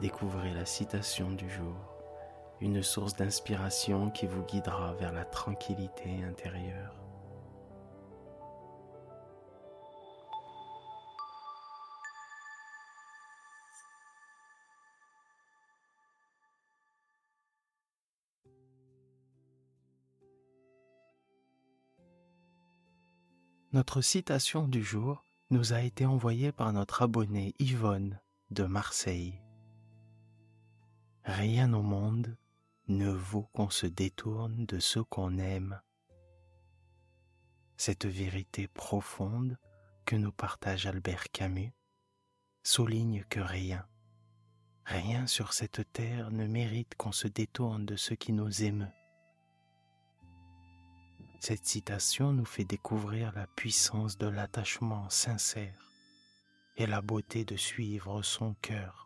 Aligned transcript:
découvrez 0.00 0.52
la 0.52 0.64
citation 0.64 1.30
du 1.30 1.48
jour, 1.50 1.76
une 2.60 2.82
source 2.82 3.14
d'inspiration 3.14 4.10
qui 4.10 4.26
vous 4.26 4.42
guidera 4.42 4.94
vers 4.94 5.12
la 5.12 5.24
tranquillité 5.24 6.22
intérieure. 6.24 6.94
Notre 23.72 24.00
citation 24.00 24.66
du 24.68 24.82
jour 24.82 25.22
nous 25.50 25.74
a 25.74 25.82
été 25.82 26.06
envoyée 26.06 26.50
par 26.50 26.72
notre 26.72 27.02
abonné 27.02 27.54
Yvonne 27.58 28.18
de 28.50 28.64
Marseille. 28.64 29.45
Rien 31.26 31.72
au 31.72 31.82
monde 31.82 32.36
ne 32.86 33.10
vaut 33.10 33.48
qu'on 33.52 33.68
se 33.68 33.88
détourne 33.88 34.64
de 34.64 34.78
ce 34.78 35.00
qu'on 35.00 35.38
aime. 35.38 35.82
Cette 37.76 38.06
vérité 38.06 38.68
profonde 38.68 39.58
que 40.04 40.14
nous 40.14 40.30
partage 40.30 40.86
Albert 40.86 41.32
Camus 41.32 41.72
souligne 42.62 43.24
que 43.28 43.40
rien, 43.40 43.88
rien 44.84 45.26
sur 45.26 45.52
cette 45.52 45.92
terre 45.92 46.30
ne 46.30 46.46
mérite 46.46 46.94
qu'on 46.94 47.10
se 47.10 47.26
détourne 47.26 47.84
de 47.84 47.96
ce 47.96 48.14
qui 48.14 48.32
nous 48.32 48.62
émeut. 48.62 48.94
Cette 51.40 51.66
citation 51.66 52.32
nous 52.32 52.44
fait 52.44 52.64
découvrir 52.64 53.32
la 53.32 53.48
puissance 53.48 54.16
de 54.16 54.28
l'attachement 54.28 55.10
sincère 55.10 55.90
et 56.76 56.86
la 56.86 57.02
beauté 57.02 57.44
de 57.44 57.56
suivre 57.56 58.22
son 58.22 58.54
cœur. 58.62 59.05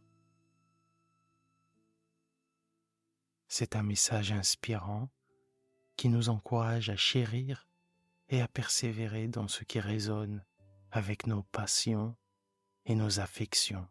C'est 3.53 3.75
un 3.75 3.83
message 3.83 4.31
inspirant 4.31 5.11
qui 5.97 6.09
nous 6.09 6.29
encourage 6.29 6.89
à 6.89 6.95
chérir 6.95 7.69
et 8.29 8.41
à 8.41 8.47
persévérer 8.47 9.27
dans 9.27 9.49
ce 9.49 9.65
qui 9.65 9.81
résonne 9.81 10.45
avec 10.93 11.27
nos 11.27 11.43
passions 11.43 12.17
et 12.87 12.95
nos 12.95 13.19
affections. 13.19 13.89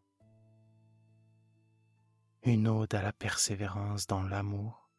Une 2.44 2.70
ode 2.70 2.96
à 2.96 3.02
la 3.02 3.12
persévérance 3.12 4.08
dans 4.08 4.24
l'amour 4.24 4.90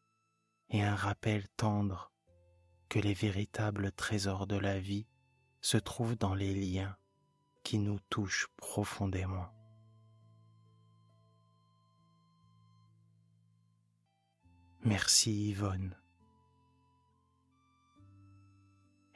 et 0.69 0.83
un 0.83 0.95
rappel 0.95 1.49
tendre 1.57 2.13
que 2.91 2.99
les 2.99 3.15
véritables 3.15 3.93
trésors 3.93 4.47
de 4.47 4.57
la 4.57 4.79
vie 4.79 5.07
se 5.63 5.79
trouvent 5.79 6.19
dans 6.19 6.35
les 6.35 6.55
liens 6.55 6.99
qui 7.63 7.79
nous 7.79 7.99
touchent 8.11 8.49
profondément. 8.59 9.60
Merci 14.83 15.51
Yvonne. 15.51 15.95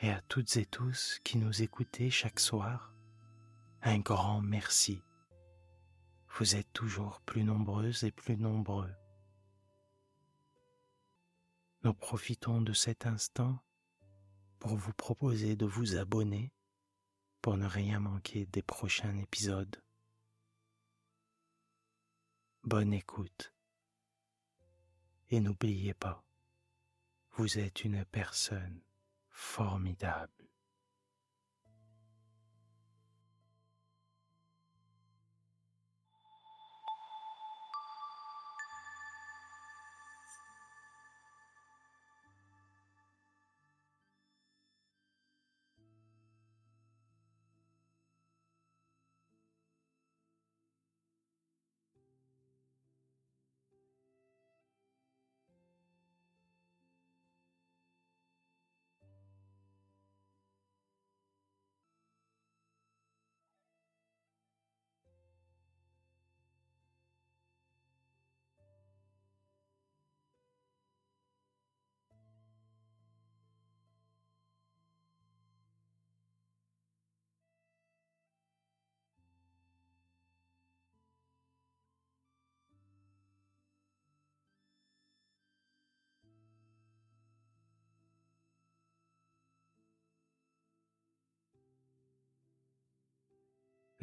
Et 0.01 0.11
à 0.11 0.21
toutes 0.29 0.59
et 0.59 0.67
tous 0.67 1.19
qui 1.25 1.39
nous 1.39 1.63
écoutez 1.63 2.11
chaque 2.11 2.39
soir, 2.39 2.93
un 3.81 3.99
grand 3.99 4.43
merci. 4.43 5.03
Vous 6.37 6.55
êtes 6.55 6.71
toujours 6.75 7.23
plus 7.23 7.45
nombreuses 7.45 8.05
et 8.05 8.11
plus 8.11 8.37
nombreux. 8.37 8.93
Nous 11.83 11.95
profitons 11.95 12.61
de 12.61 12.75
cet 12.75 13.07
instant 13.07 13.59
pour 14.59 14.77
vous 14.77 14.93
proposer 14.93 15.57
de 15.57 15.65
vous 15.65 15.97
abonner 15.97 16.53
pour 17.41 17.57
ne 17.57 17.67
rien 17.67 18.01
manquer 18.01 18.45
des 18.47 18.63
prochains 18.63 19.17
épisodes. 19.17 19.83
Bonne 22.65 22.93
écoute. 22.93 23.54
Et 25.35 25.41
n'oubliez 25.41 25.95
pas, 25.95 26.23
vous 27.33 27.59
êtes 27.59 27.83
une 27.83 28.05
personne 28.05 28.81
formidable. 29.31 30.44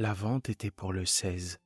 La 0.01 0.15
vente 0.15 0.49
était 0.49 0.71
pour 0.71 0.93
le 0.93 1.05
16. 1.05 1.59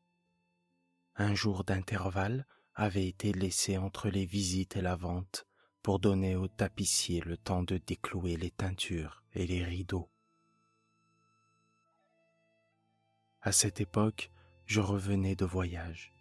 Un 1.15 1.33
jour 1.35 1.63
d'intervalle 1.63 2.45
avait 2.73 3.07
été 3.07 3.31
laissé 3.31 3.77
entre 3.77 4.09
les 4.09 4.25
visites 4.25 4.75
et 4.75 4.81
la 4.81 4.97
vente 4.97 5.47
pour 5.81 5.99
donner 5.99 6.35
au 6.35 6.49
tapissier 6.49 7.21
le 7.21 7.37
temps 7.37 7.63
de 7.63 7.77
déclouer 7.77 8.35
les 8.35 8.51
teintures 8.51 9.23
et 9.35 9.47
les 9.47 9.63
rideaux. 9.63 10.09
À 13.41 13.53
cette 13.53 13.79
époque, 13.79 14.31
je 14.65 14.81
revenais 14.81 15.37
de 15.37 15.45
voyage. 15.45 16.11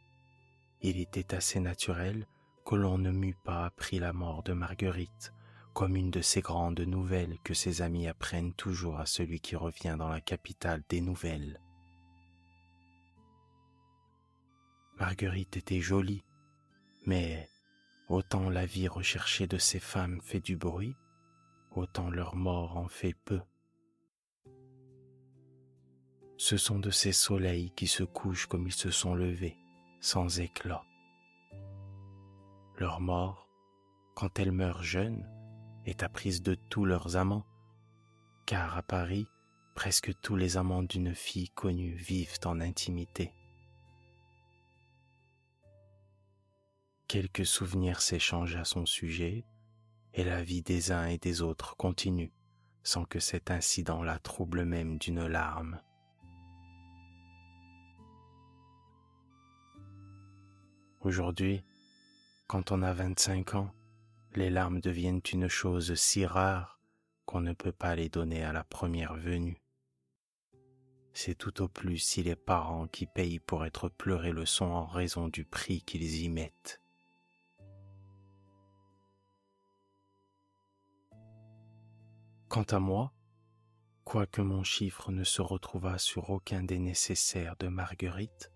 Il 0.83 1.01
était 1.01 1.35
assez 1.35 1.59
naturel 1.59 2.29
que 2.65 2.77
l'on 2.77 2.97
ne 2.97 3.11
m'eût 3.11 3.37
pas 3.45 3.65
appris 3.65 3.99
la 3.99 4.13
mort 4.13 4.45
de 4.45 4.53
Marguerite 4.53 5.33
comme 5.73 5.97
une 5.97 6.13
de 6.13 6.21
ces 6.21 6.43
grandes 6.43 6.79
nouvelles 6.79 7.39
que 7.43 7.55
ses 7.55 7.83
amis 7.83 8.07
apprennent 8.07 8.55
toujours 8.55 9.01
à 9.01 9.07
celui 9.07 9.41
qui 9.41 9.57
revient 9.57 9.97
dans 9.99 10.09
la 10.09 10.21
capitale 10.21 10.85
des 10.89 11.01
nouvelles. 11.01 11.59
Marguerite 14.99 15.57
était 15.57 15.81
jolie, 15.81 16.25
mais 17.07 17.49
autant 18.09 18.49
la 18.49 18.65
vie 18.65 18.89
recherchée 18.89 19.47
de 19.47 19.59
ces 19.59 19.81
femmes 19.81 20.21
fait 20.23 20.41
du 20.41 20.57
bruit, 20.57 20.97
autant 21.73 22.11
leur 22.11 22.37
mort 22.37 22.77
en 22.77 22.89
fait 22.89 23.15
peu. 23.25 23.41
Ce 26.37 26.57
sont 26.57 26.79
de 26.79 26.91
ces 26.91 27.13
soleils 27.13 27.73
qui 27.73 27.87
se 27.87 28.05
couchent 28.05 28.47
comme 28.47 28.67
ils 28.67 28.73
se 28.73 28.91
sont 28.91 29.15
levés, 29.15 29.57
sans 30.01 30.41
éclat. 30.41 30.85
Leur 32.77 33.01
mort, 33.01 33.49
quand 34.15 34.39
elles 34.39 34.53
meurent 34.53 34.83
jeunes, 34.83 35.29
est 35.87 36.03
apprise 36.03 36.43
de 36.43 36.55
tous 36.55 36.85
leurs 36.85 37.17
amants, 37.17 37.47
car 38.47 38.77
à 38.77 38.83
Paris, 38.83 39.27
presque 39.75 40.13
tous 40.21 40.37
les 40.37 40.57
amants 40.57 40.83
d'une 40.83 41.15
fille 41.15 41.51
connue 41.51 41.95
vivent 41.95 42.39
en 42.45 42.61
intimité. 42.61 43.33
Quelques 47.07 47.47
souvenirs 47.47 48.01
s'échangent 48.01 48.57
à 48.57 48.65
son 48.65 48.87
sujet, 48.87 49.45
et 50.15 50.25
la 50.25 50.43
vie 50.43 50.63
des 50.63 50.91
uns 50.91 51.07
et 51.07 51.19
des 51.19 51.43
autres 51.43 51.77
continue, 51.77 52.33
sans 52.83 53.05
que 53.05 53.21
cet 53.21 53.51
incident 53.51 54.03
la 54.03 54.19
trouble 54.19 54.65
même 54.65 54.99
d'une 54.99 55.27
larme. 55.27 55.81
Aujourd'hui, 61.01 61.63
Quand 62.47 62.73
on 62.73 62.83
a 62.83 62.93
25 62.93 63.55
ans, 63.55 63.75
les 64.35 64.51
larmes 64.51 64.81
deviennent 64.81 65.23
une 65.33 65.49
chose 65.49 65.95
si 65.95 66.27
rare 66.27 66.79
qu'on 67.27 67.41
ne 67.41 67.53
peut 67.53 67.73
pas 67.73 67.95
les 67.95 68.09
donner 68.09 68.45
à 68.45 68.53
la 68.53 68.65
première 68.65 69.15
venue. 69.15 69.63
C'est 71.13 71.37
tout 71.37 71.63
au 71.63 71.69
plus 71.69 71.99
si 71.99 72.23
les 72.23 72.37
parents 72.37 72.87
qui 72.87 73.07
payent 73.07 73.41
pour 73.41 73.65
être 73.65 73.89
pleurés 73.89 74.33
le 74.33 74.47
sont 74.47 74.67
en 74.67 74.87
raison 74.87 75.29
du 75.29 75.45
prix 75.45 75.81
qu'ils 75.83 76.23
y 76.23 76.29
mettent. 76.29 76.84
Quant 82.55 82.63
à 82.71 82.79
moi, 82.79 83.13
quoique 84.05 84.41
mon 84.41 84.63
chiffre 84.63 85.11
ne 85.11 85.25
se 85.25 85.43
retrouvât 85.43 85.99
sur 85.99 86.31
aucun 86.31 86.63
des 86.63 86.79
nécessaires 86.79 87.57
de 87.57 87.67
Marguerite, 87.67 88.53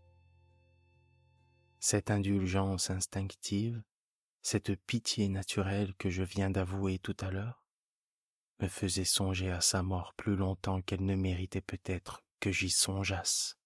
cette 1.80 2.12
indulgence 2.12 2.90
instinctive, 2.90 3.82
cette 4.40 4.76
pitié 4.86 5.28
naturelle 5.28 5.96
que 5.96 6.10
je 6.10 6.22
viens 6.22 6.48
d'avouer 6.48 7.00
tout 7.00 7.16
à 7.18 7.32
l'heure, 7.32 7.64
me 8.60 8.68
faisait 8.68 9.02
songer 9.02 9.50
à 9.50 9.60
sa 9.60 9.82
mort 9.82 10.14
plus 10.14 10.36
longtemps 10.36 10.80
qu'elle 10.80 11.04
ne 11.04 11.16
méritait 11.16 11.60
peut-être 11.60 12.22
que 12.38 12.52
j'y 12.52 12.70
songeasse. 12.70 13.58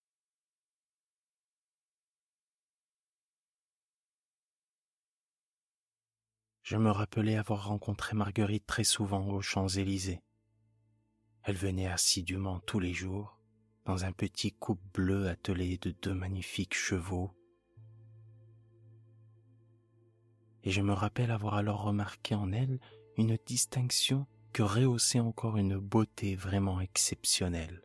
Je 6.63 6.77
me 6.77 6.91
rappelais 6.91 7.37
avoir 7.37 7.67
rencontré 7.67 8.15
Marguerite 8.15 8.67
très 8.67 8.85
souvent 8.85 9.27
aux 9.29 9.43
Champs-Élysées. 9.43 10.23
Elle 11.43 11.57
venait 11.57 11.89
assidûment 11.89 12.61
tous 12.61 12.79
les 12.79 12.95
jours 12.95 13.41
dans 13.85 14.05
un 14.05 14.13
petit 14.13 14.53
coupe 14.53 14.81
bleu 14.95 15.29
attelé 15.29 15.77
de 15.79 15.91
deux 15.91 16.15
magnifiques 16.15 16.75
chevaux. 16.75 17.33
Et 20.63 20.71
je 20.71 20.81
me 20.83 20.93
rappelle 20.93 21.33
avoir 21.33 21.55
alors 21.55 21.83
remarqué 21.83 22.37
en 22.37 22.53
elle 22.53 22.79
une 23.17 23.37
distinction 23.45 24.29
que 24.53 24.63
rehaussait 24.63 25.19
encore 25.19 25.57
une 25.57 25.79
beauté 25.79 26.37
vraiment 26.37 26.81
exceptionnelle. 26.81 27.83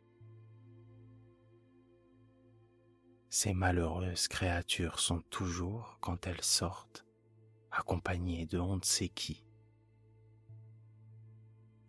Ces 3.31 3.55
malheureuses 3.55 4.27
créatures 4.27 4.99
sont 4.99 5.21
toujours, 5.31 5.97
quand 5.99 6.27
elles 6.27 6.43
sortent, 6.43 7.06
accompagnées 7.77 8.45
de 8.45 8.59
on 8.59 8.77
ne 8.77 8.83
sait 8.83 9.09
qui. 9.09 9.43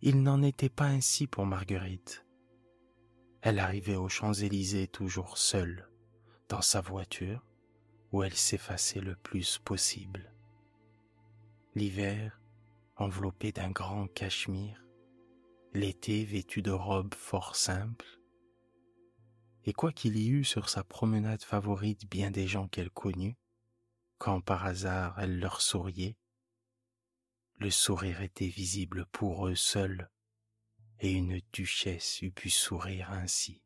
Il 0.01 0.23
n'en 0.23 0.41
était 0.43 0.69
pas 0.69 0.85
ainsi 0.85 1.27
pour 1.27 1.45
Marguerite. 1.45 2.25
Elle 3.41 3.59
arrivait 3.59 3.95
aux 3.95 4.09
Champs-Élysées 4.09 4.87
toujours 4.87 5.37
seule, 5.37 5.89
dans 6.47 6.61
sa 6.61 6.81
voiture, 6.81 7.45
où 8.11 8.23
elle 8.23 8.35
s'effaçait 8.35 9.01
le 9.01 9.15
plus 9.15 9.57
possible. 9.57 10.33
L'hiver, 11.75 12.41
enveloppée 12.95 13.51
d'un 13.51 13.71
grand 13.71 14.07
cachemire, 14.07 14.85
l'été 15.73 16.23
vêtue 16.25 16.61
de 16.61 16.71
robes 16.71 17.13
fort 17.13 17.55
simples, 17.55 18.19
et 19.65 19.73
quoi 19.73 19.91
qu'il 19.91 20.17
y 20.17 20.29
eût 20.29 20.43
sur 20.43 20.69
sa 20.69 20.83
promenade 20.83 21.43
favorite 21.43 22.09
bien 22.09 22.31
des 22.31 22.47
gens 22.47 22.67
qu'elle 22.67 22.89
connut, 22.89 23.37
quand 24.19 24.41
par 24.41 24.65
hasard 24.65 25.17
elle 25.17 25.39
leur 25.39 25.61
souriait, 25.61 26.17
le 27.57 27.71
sourire 27.71 28.21
était 28.21 28.47
visible 28.47 29.05
pour 29.07 29.47
eux 29.47 29.55
seuls, 29.55 30.09
et 30.99 31.11
une 31.13 31.41
duchesse 31.53 32.21
eût 32.21 32.31
pu 32.31 32.49
sourire 32.49 33.11
ainsi. 33.11 33.63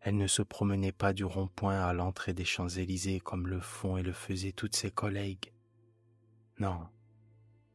Elle 0.00 0.16
ne 0.16 0.28
se 0.28 0.42
promenait 0.42 0.92
pas 0.92 1.12
du 1.12 1.24
rond-point 1.24 1.80
à 1.80 1.92
l'entrée 1.92 2.32
des 2.32 2.44
Champs-Élysées 2.44 3.20
comme 3.20 3.46
le 3.46 3.60
font 3.60 3.98
et 3.98 4.02
le 4.02 4.12
faisaient 4.12 4.52
toutes 4.52 4.76
ses 4.76 4.90
collègues. 4.90 5.52
Non, 6.58 6.88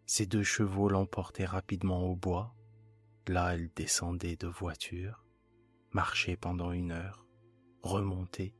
ses 0.06 0.26
deux 0.26 0.44
chevaux 0.44 0.90
l'emportaient 0.90 1.46
rapidement 1.46 2.04
au 2.04 2.16
bois. 2.16 2.56
Là, 3.28 3.54
elle 3.54 3.70
descendait 3.76 4.38
de 4.38 4.48
voiture, 4.48 5.26
marchait 5.92 6.38
pendant 6.38 6.72
une 6.72 6.92
heure, 6.92 7.28
remontait 7.82 8.56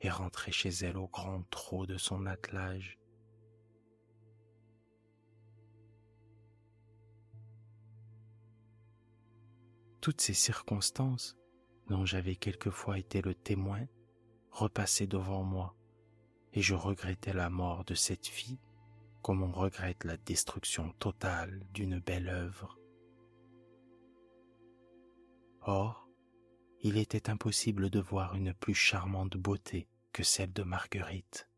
et 0.00 0.10
rentrait 0.10 0.52
chez 0.52 0.70
elle 0.70 0.96
au 0.96 1.08
grand 1.08 1.42
trot 1.50 1.86
de 1.86 1.96
son 1.96 2.26
attelage. 2.26 2.98
Toutes 10.00 10.20
ces 10.20 10.34
circonstances 10.34 11.38
dont 11.88 12.04
j'avais 12.04 12.36
quelquefois 12.36 12.98
été 12.98 13.22
le 13.22 13.34
témoin, 13.34 13.86
repassait 14.50 15.06
devant 15.06 15.42
moi, 15.42 15.74
et 16.52 16.62
je 16.62 16.74
regrettais 16.74 17.32
la 17.32 17.50
mort 17.50 17.84
de 17.84 17.94
cette 17.94 18.26
fille 18.26 18.60
comme 19.22 19.42
on 19.42 19.52
regrette 19.52 20.04
la 20.04 20.16
destruction 20.16 20.92
totale 20.98 21.62
d'une 21.74 21.98
belle 21.98 22.28
œuvre. 22.28 22.78
Or, 25.62 26.07
il 26.80 26.96
était 26.96 27.28
impossible 27.28 27.90
de 27.90 28.00
voir 28.00 28.34
une 28.36 28.54
plus 28.54 28.74
charmante 28.74 29.36
beauté 29.36 29.88
que 30.12 30.22
celle 30.22 30.52
de 30.52 30.62
Marguerite. 30.62 31.48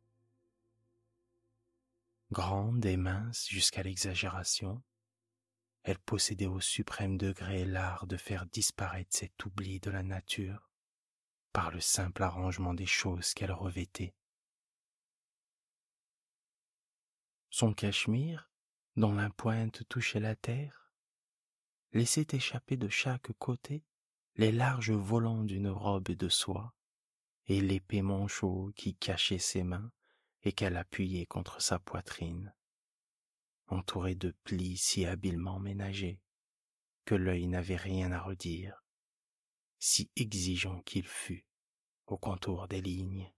Grande 2.30 2.84
et 2.86 2.96
mince 2.96 3.48
jusqu'à 3.48 3.82
l'exagération, 3.82 4.82
elle 5.82 5.98
possédait 5.98 6.46
au 6.46 6.60
suprême 6.60 7.18
degré 7.18 7.64
l'art 7.64 8.06
de 8.06 8.16
faire 8.16 8.46
disparaître 8.46 9.16
cet 9.16 9.44
oubli 9.44 9.80
de 9.80 9.90
la 9.90 10.02
nature 10.02 10.70
par 11.52 11.70
le 11.70 11.80
simple 11.80 12.22
arrangement 12.22 12.74
des 12.74 12.86
choses 12.86 13.34
qu'elle 13.34 13.52
revêtait. 13.52 14.14
Son 17.50 17.74
cachemire, 17.74 18.50
dont 18.96 19.12
la 19.12 19.28
pointe 19.30 19.86
touchait 19.88 20.20
la 20.20 20.36
terre, 20.36 20.92
laissait 21.92 22.26
échapper 22.32 22.76
de 22.76 22.88
chaque 22.88 23.32
côté 23.38 23.84
les 24.40 24.52
larges 24.52 24.90
volants 24.90 25.44
d'une 25.44 25.68
robe 25.68 26.12
de 26.12 26.30
soie 26.30 26.72
et 27.44 27.60
l'épais 27.60 28.00
manchot 28.00 28.72
qui 28.74 28.94
cachait 28.94 29.38
ses 29.38 29.62
mains 29.62 29.92
et 30.44 30.52
qu'elle 30.52 30.78
appuyait 30.78 31.26
contre 31.26 31.60
sa 31.60 31.78
poitrine 31.78 32.50
entouré 33.66 34.14
de 34.14 34.34
plis 34.44 34.78
si 34.78 35.04
habilement 35.04 35.60
ménagés 35.60 36.22
que 37.04 37.14
l'œil 37.14 37.48
n'avait 37.48 37.76
rien 37.76 38.12
à 38.12 38.22
redire, 38.22 38.82
si 39.78 40.10
exigeant 40.16 40.80
qu'il 40.84 41.06
fût 41.06 41.44
au 42.06 42.16
contour 42.16 42.66
des 42.66 42.80
lignes. 42.80 43.30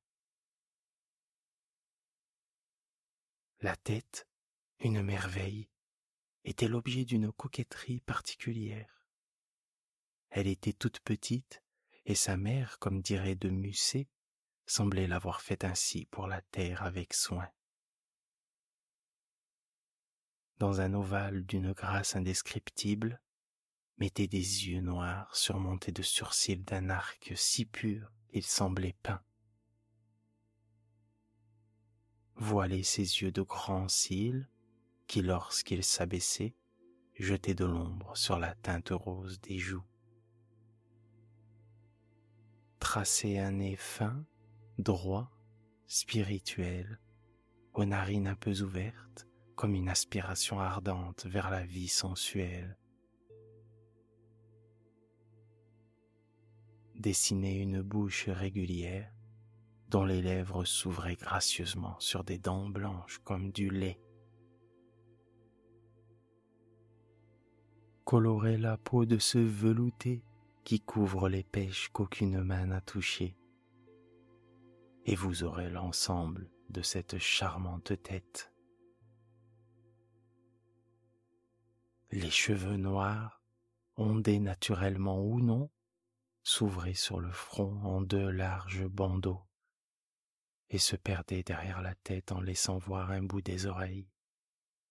La 3.59 3.75
tête, 3.75 4.29
une 4.79 5.03
merveille, 5.03 5.69
était 6.45 6.69
l'objet 6.69 7.05
d'une 7.05 7.33
coquetterie 7.33 8.03
particulière. 8.03 9.02
Elle 10.33 10.49
était 10.49 10.73
toute 10.73 11.01
petite, 11.01 11.63
et 12.05 12.15
sa 12.15 12.37
mère, 12.37 12.79
comme 12.79 13.01
dirait 13.01 13.37
de 13.37 13.49
Musset, 13.49 14.09
semblait 14.67 15.07
l'avoir 15.07 15.41
faite 15.41 15.65
ainsi 15.65 16.07
pour 16.07 16.27
la 16.27 16.43
terre 16.43 16.83
avec 16.83 17.15
soin 17.15 17.49
dans 20.63 20.81
un 20.81 20.95
ovale 20.95 21.45
d'une 21.45 21.73
grâce 21.73 22.15
indescriptible, 22.15 23.21
mettait 23.99 24.29
des 24.29 24.69
yeux 24.69 24.81
noirs 24.81 25.35
surmontés 25.35 25.91
de 25.91 26.03
sourcils 26.03 26.57
d'un 26.59 26.89
arc 26.89 27.33
si 27.35 27.65
pur 27.65 28.13
qu'il 28.29 28.45
semblait 28.45 28.95
peint. 29.03 29.21
Voilait 32.37 32.85
ses 32.85 33.03
yeux 33.03 33.33
de 33.33 33.43
grands 33.43 33.89
cils 33.89 34.49
qui, 35.09 35.21
lorsqu'ils 35.21 35.83
s'abaissaient, 35.83 36.55
jetaient 37.19 37.55
de 37.55 37.65
l'ombre 37.65 38.17
sur 38.17 38.39
la 38.39 38.55
teinte 38.55 38.91
rose 38.91 39.41
des 39.41 39.59
joues. 39.59 39.83
Traçait 42.83 43.39
un 43.39 43.53
nez 43.53 43.77
fin, 43.77 44.27
droit, 44.77 45.31
spirituel, 45.87 46.99
aux 47.75 47.85
narines 47.85 48.27
un 48.27 48.35
peu 48.35 48.61
ouvertes, 48.61 49.29
comme 49.55 49.77
une 49.77 49.89
aspiration 49.89 50.59
ardente 50.59 51.25
vers 51.27 51.49
la 51.49 51.65
vie 51.65 51.87
sensuelle. 51.87 52.77
Dessiner 56.97 57.61
une 57.61 57.83
bouche 57.83 58.29
régulière 58.29 59.15
dont 59.89 60.05
les 60.05 60.21
lèvres 60.21 60.65
s'ouvraient 60.65 61.15
gracieusement 61.15 61.99
sur 62.01 62.25
des 62.25 62.39
dents 62.39 62.69
blanches 62.69 63.21
comme 63.25 63.53
du 63.53 63.71
lait. 63.71 64.01
Colorer 68.05 68.59
la 68.59 68.77
peau 68.77 69.07
de 69.07 69.19
ce 69.19 69.39
velouté 69.39 70.25
qui 70.65 70.81
couvre 70.81 71.29
les 71.29 71.45
pêches 71.45 71.89
qu'aucune 71.93 72.43
main 72.43 72.67
n'a 72.67 72.81
touchées. 72.81 73.37
Et 75.05 75.15
vous 75.15 75.45
aurez 75.45 75.71
l'ensemble 75.71 76.51
de 76.71 76.83
cette 76.83 77.19
charmante 77.19 78.01
tête. 78.03 78.53
les 82.13 82.31
cheveux 82.31 82.77
noirs, 82.77 83.43
ondés 83.97 84.39
naturellement 84.39 85.25
ou 85.25 85.41
non, 85.41 85.71
s'ouvraient 86.43 86.95
sur 86.95 87.21
le 87.21 87.33
front 87.33 87.81
en 87.85 88.03
deux 88.03 88.31
larges 88.31 88.87
bandeaux, 88.87 89.43
et 90.69 90.79
se 90.79 90.95
perdait 90.95 91.43
derrière 91.43 91.81
la 91.81 91.95
tête 91.95 92.31
en 92.31 92.41
laissant 92.41 92.77
voir 92.77 93.11
un 93.11 93.23
bout 93.23 93.41
des 93.41 93.65
oreilles, 93.67 94.09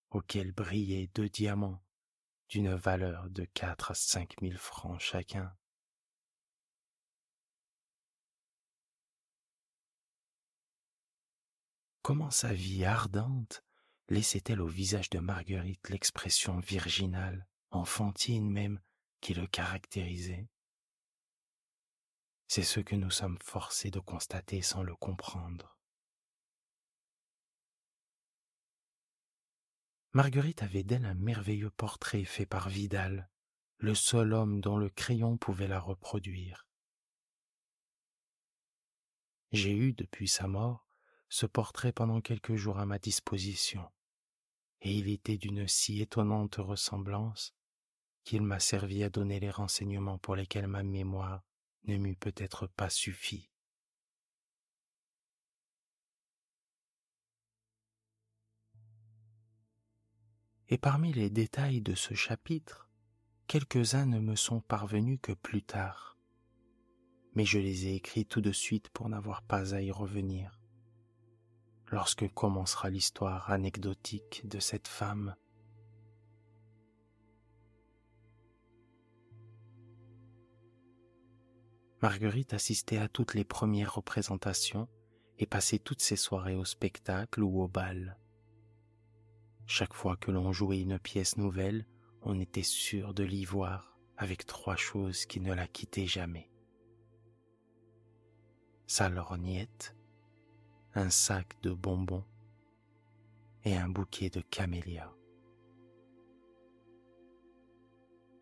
auquel 0.09 0.51
brillaient 0.51 1.11
deux 1.13 1.29
diamants 1.29 1.83
d'une 2.49 2.73
valeur 2.73 3.29
de 3.29 3.45
quatre 3.45 3.91
à 3.91 3.93
cinq 3.93 4.41
mille 4.41 4.57
francs 4.57 4.99
chacun. 4.99 5.53
Comment 12.11 12.29
sa 12.29 12.51
vie 12.51 12.83
ardente 12.83 13.63
laissait-elle 14.09 14.59
au 14.59 14.67
visage 14.67 15.09
de 15.11 15.19
Marguerite 15.19 15.87
l'expression 15.87 16.59
virginale, 16.59 17.47
enfantine 17.69 18.49
même, 18.49 18.81
qui 19.21 19.33
le 19.33 19.47
caractérisait? 19.47 20.49
C'est 22.49 22.63
ce 22.63 22.81
que 22.81 22.97
nous 22.97 23.11
sommes 23.11 23.37
forcés 23.41 23.91
de 23.91 24.01
constater 24.01 24.61
sans 24.61 24.83
le 24.83 24.93
comprendre. 24.93 25.79
Marguerite 30.11 30.63
avait 30.63 30.83
d'elle 30.83 31.05
un 31.05 31.13
merveilleux 31.13 31.71
portrait 31.71 32.25
fait 32.25 32.45
par 32.45 32.67
Vidal, 32.67 33.29
le 33.77 33.95
seul 33.95 34.33
homme 34.33 34.59
dont 34.59 34.75
le 34.75 34.89
crayon 34.89 35.37
pouvait 35.37 35.69
la 35.69 35.79
reproduire. 35.79 36.67
J'ai 39.53 39.71
eu, 39.71 39.93
depuis 39.93 40.27
sa 40.27 40.49
mort, 40.49 40.90
ce 41.31 41.45
portrait 41.45 41.93
pendant 41.93 42.19
quelques 42.19 42.57
jours 42.57 42.77
à 42.77 42.85
ma 42.85 42.99
disposition, 42.99 43.89
et 44.81 44.93
il 44.93 45.07
était 45.07 45.37
d'une 45.37 45.65
si 45.65 46.01
étonnante 46.01 46.57
ressemblance 46.57 47.55
qu'il 48.25 48.41
m'a 48.41 48.59
servi 48.59 49.01
à 49.01 49.09
donner 49.09 49.39
les 49.39 49.49
renseignements 49.49 50.17
pour 50.17 50.35
lesquels 50.35 50.67
ma 50.67 50.83
mémoire 50.83 51.41
ne 51.85 51.95
m'eût 51.95 52.17
peut-être 52.17 52.67
pas 52.67 52.89
suffi. 52.89 53.49
Et 60.67 60.77
parmi 60.77 61.13
les 61.13 61.29
détails 61.29 61.79
de 61.79 61.95
ce 61.95 62.13
chapitre, 62.13 62.89
quelques-uns 63.47 64.05
ne 64.05 64.19
me 64.19 64.35
sont 64.35 64.59
parvenus 64.59 65.19
que 65.21 65.31
plus 65.31 65.63
tard, 65.63 66.17
mais 67.35 67.45
je 67.45 67.57
les 67.57 67.87
ai 67.87 67.95
écrits 67.95 68.25
tout 68.25 68.41
de 68.41 68.51
suite 68.51 68.89
pour 68.89 69.07
n'avoir 69.07 69.43
pas 69.43 69.73
à 69.73 69.81
y 69.81 69.91
revenir 69.91 70.60
lorsque 71.91 72.27
commencera 72.33 72.89
l'histoire 72.89 73.51
anecdotique 73.51 74.47
de 74.47 74.59
cette 74.59 74.87
femme. 74.87 75.35
Marguerite 82.01 82.53
assistait 82.53 82.97
à 82.97 83.07
toutes 83.07 83.35
les 83.35 83.43
premières 83.43 83.93
représentations 83.95 84.87
et 85.37 85.45
passait 85.45 85.77
toutes 85.77 86.01
ses 86.01 86.15
soirées 86.15 86.55
au 86.55 86.65
spectacle 86.65 87.43
ou 87.43 87.61
au 87.61 87.67
bal. 87.67 88.17
Chaque 89.67 89.93
fois 89.93 90.17
que 90.17 90.31
l'on 90.31 90.51
jouait 90.51 90.81
une 90.81 90.97
pièce 90.97 91.37
nouvelle, 91.37 91.85
on 92.23 92.39
était 92.39 92.63
sûr 92.63 93.13
de 93.13 93.23
l'y 93.23 93.45
voir 93.45 93.99
avec 94.17 94.45
trois 94.45 94.75
choses 94.75 95.25
qui 95.25 95.39
ne 95.39 95.53
la 95.53 95.67
quittaient 95.67 96.07
jamais. 96.07 96.49
Sa 98.87 99.09
lorgnette, 99.09 99.95
un 100.93 101.09
sac 101.09 101.55
de 101.61 101.71
bonbons 101.71 102.25
et 103.63 103.77
un 103.77 103.87
bouquet 103.87 104.29
de 104.29 104.41
camélias. 104.41 105.13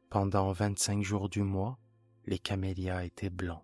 Pendant 0.09 0.51
vingt-cinq 0.51 1.03
jours 1.03 1.29
du 1.29 1.43
mois, 1.43 1.77
les 2.25 2.39
camélias 2.39 3.05
étaient 3.05 3.29
blancs, 3.29 3.63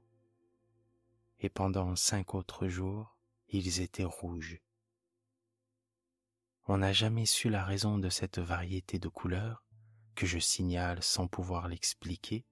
et 1.39 1.49
pendant 1.49 1.95
cinq 1.95 2.35
autres 2.35 2.67
jours, 2.67 3.17
ils 3.49 3.81
étaient 3.81 4.03
rouges. 4.03 4.61
On 6.67 6.77
n'a 6.77 6.93
jamais 6.93 7.25
su 7.25 7.49
la 7.49 7.63
raison 7.63 7.97
de 7.97 8.09
cette 8.09 8.37
variété 8.37 8.99
de 8.99 9.07
couleurs, 9.07 9.63
que 10.13 10.27
je 10.27 10.37
signale 10.37 11.01
sans 11.01 11.27
pouvoir 11.27 11.67
l'expliquer, 11.67 12.45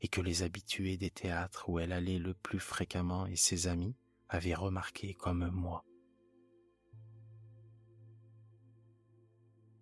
et 0.00 0.08
que 0.08 0.20
les 0.20 0.42
habitués 0.42 0.96
des 0.96 1.10
théâtres 1.10 1.68
où 1.68 1.78
elle 1.78 1.92
allait 1.92 2.18
le 2.18 2.34
plus 2.34 2.60
fréquemment 2.60 3.26
et 3.26 3.36
ses 3.36 3.68
amis 3.68 3.94
avait 4.28 4.54
remarqué 4.54 5.14
comme 5.14 5.48
moi. 5.50 5.84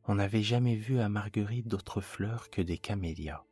On 0.05 0.15
n'avait 0.15 0.43
jamais 0.43 0.77
vu 0.77 1.01
à 1.01 1.09
Marguerite 1.09 1.67
d'autres 1.67 2.01
fleurs 2.01 2.49
que 2.51 2.63
des 2.63 2.79
camélias. 2.79 3.45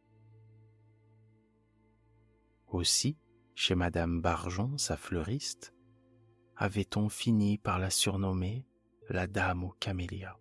Aussi, 2.69 3.19
chez 3.55 3.75
Madame 3.75 4.21
Barjon, 4.21 4.79
sa 4.79 4.97
fleuriste, 4.97 5.75
avait-on 6.57 7.09
fini 7.09 7.59
par 7.59 7.79
la 7.79 7.91
surnommer 7.91 8.67
la 9.09 9.27
Dame 9.27 9.65
aux 9.65 9.75
camélias. 9.81 10.39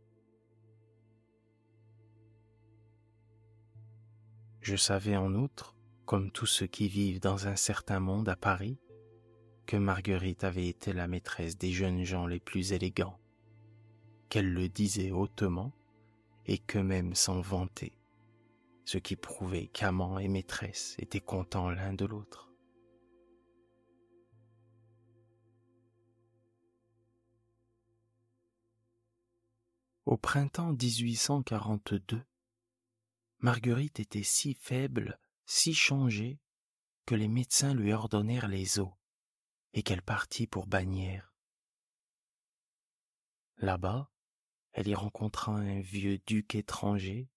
Je 4.62 4.76
savais 4.76 5.18
en 5.18 5.34
outre, 5.34 5.76
comme 6.06 6.32
tous 6.32 6.46
ceux 6.46 6.68
qui 6.68 6.88
vivent 6.88 7.20
dans 7.20 7.48
un 7.48 7.56
certain 7.56 8.00
monde 8.00 8.30
à 8.30 8.36
Paris, 8.36 8.80
que 9.66 9.78
Marguerite 9.78 10.44
avait 10.44 10.68
été 10.68 10.94
la 10.94 11.08
maîtresse 11.08 11.58
des 11.58 11.72
jeunes 11.72 12.04
gens 12.04 12.28
les 12.28 12.40
plus 12.40 12.74
élégants, 12.74 13.20
qu'elle 14.30 14.54
le 14.54 14.68
disait 14.68 15.12
hautement 15.12 15.72
et 16.46 16.58
que 16.58 16.80
même 16.80 17.16
sans 17.16 17.42
vanter, 17.42 17.94
ce 18.86 18.98
qui 18.98 19.16
prouvait 19.16 19.68
qu'amant 19.68 20.20
et 20.20 20.28
maîtresse 20.28 20.96
étaient 21.00 21.22
contents 21.22 21.70
l'un 21.70 21.94
de 21.94 22.06
l'autre. 22.06 22.52
Au 30.06 30.18
printemps 30.18 30.74
1842, 30.74 32.22
Marguerite 33.40 34.02
était 34.02 34.24
si 34.24 34.54
faible, 34.54 35.18
si 35.46 35.74
changée, 35.74 36.40
que 37.06 37.16
les 37.16 37.30
médecins 37.30 37.74
lui 37.74 37.94
ordonnèrent 37.94 38.50
les 38.50 38.80
eaux 38.80 38.94
et 39.74 39.84
qu'elle 39.84 40.02
partit 40.02 40.48
pour 40.48 40.68
Bagnères. 40.68 41.34
Là-bas, 43.58 44.12
elle 44.72 44.88
y 44.88 44.96
rencontra 44.96 45.54
un 45.54 45.80
vieux 45.80 46.20
duc 46.26 46.56
étranger, 46.56 47.30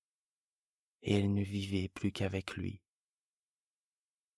et 1.02 1.18
elle 1.18 1.32
ne 1.32 1.42
vivait 1.42 1.88
plus 1.88 2.12
qu'avec 2.12 2.56
lui. 2.56 2.82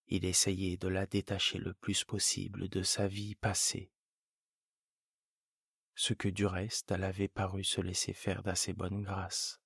Il 0.06 0.24
essayait 0.24 0.76
de 0.76 0.88
la 0.88 1.06
détacher 1.06 1.58
le 1.58 1.74
plus 1.74 2.04
possible 2.04 2.68
de 2.68 2.82
sa 2.82 3.06
vie 3.06 3.34
passée, 3.34 3.92
ce 5.94 6.14
que 6.14 6.28
du 6.28 6.46
reste 6.46 6.92
elle 6.92 7.04
avait 7.04 7.28
paru 7.28 7.64
se 7.64 7.80
laisser 7.80 8.12
faire 8.12 8.42
d'assez 8.42 8.72
bonne 8.72 9.02
grâce. 9.02 9.60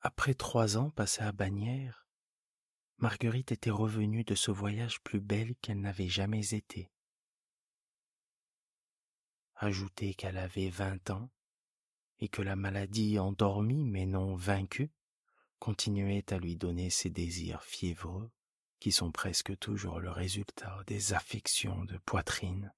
Après 0.00 0.34
trois 0.34 0.76
ans 0.76 0.90
passés 0.90 1.22
à 1.22 1.32
Bagnères, 1.32 2.03
Marguerite 2.98 3.52
était 3.52 3.70
revenue 3.70 4.24
de 4.24 4.34
ce 4.34 4.50
voyage 4.50 5.00
plus 5.00 5.20
belle 5.20 5.54
qu'elle 5.56 5.80
n'avait 5.80 6.08
jamais 6.08 6.54
été. 6.54 6.90
Ajoutez 9.56 10.14
qu'elle 10.14 10.38
avait 10.38 10.70
vingt 10.70 11.10
ans 11.10 11.30
et 12.20 12.28
que 12.28 12.42
la 12.42 12.56
maladie 12.56 13.18
endormie 13.18 13.84
mais 13.84 14.06
non 14.06 14.36
vaincue 14.36 14.90
continuait 15.58 16.32
à 16.32 16.38
lui 16.38 16.56
donner 16.56 16.90
ses 16.90 17.10
désirs 17.10 17.62
fiévreux 17.62 18.30
qui 18.80 18.92
sont 18.92 19.12
presque 19.12 19.58
toujours 19.58 19.98
le 19.98 20.10
résultat 20.10 20.82
des 20.86 21.14
affections 21.14 21.84
de 21.84 21.96
poitrine. 21.98 22.72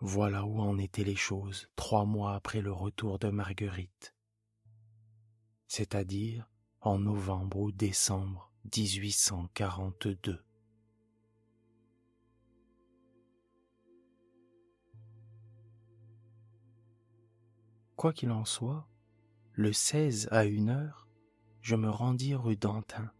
Voilà 0.00 0.44
où 0.44 0.60
en 0.60 0.78
étaient 0.78 1.04
les 1.04 1.16
choses 1.16 1.68
trois 1.76 2.04
mois 2.04 2.34
après 2.34 2.60
le 2.60 2.72
retour 2.72 3.18
de 3.18 3.28
Marguerite 3.28 4.14
c'est-à-dire 5.74 6.50
en 6.82 6.98
novembre 6.98 7.56
ou 7.56 7.72
décembre 7.72 8.52
1842. 8.76 10.44
Quoi 17.96 18.12
qu'il 18.12 18.30
en 18.32 18.44
soit, 18.44 18.86
le 19.52 19.72
16 19.72 20.28
à 20.30 20.44
une 20.44 20.68
heure, 20.68 21.08
je 21.62 21.74
me 21.74 21.88
rendis 21.88 22.34
rue 22.34 22.56
d'Antin. 22.56 23.10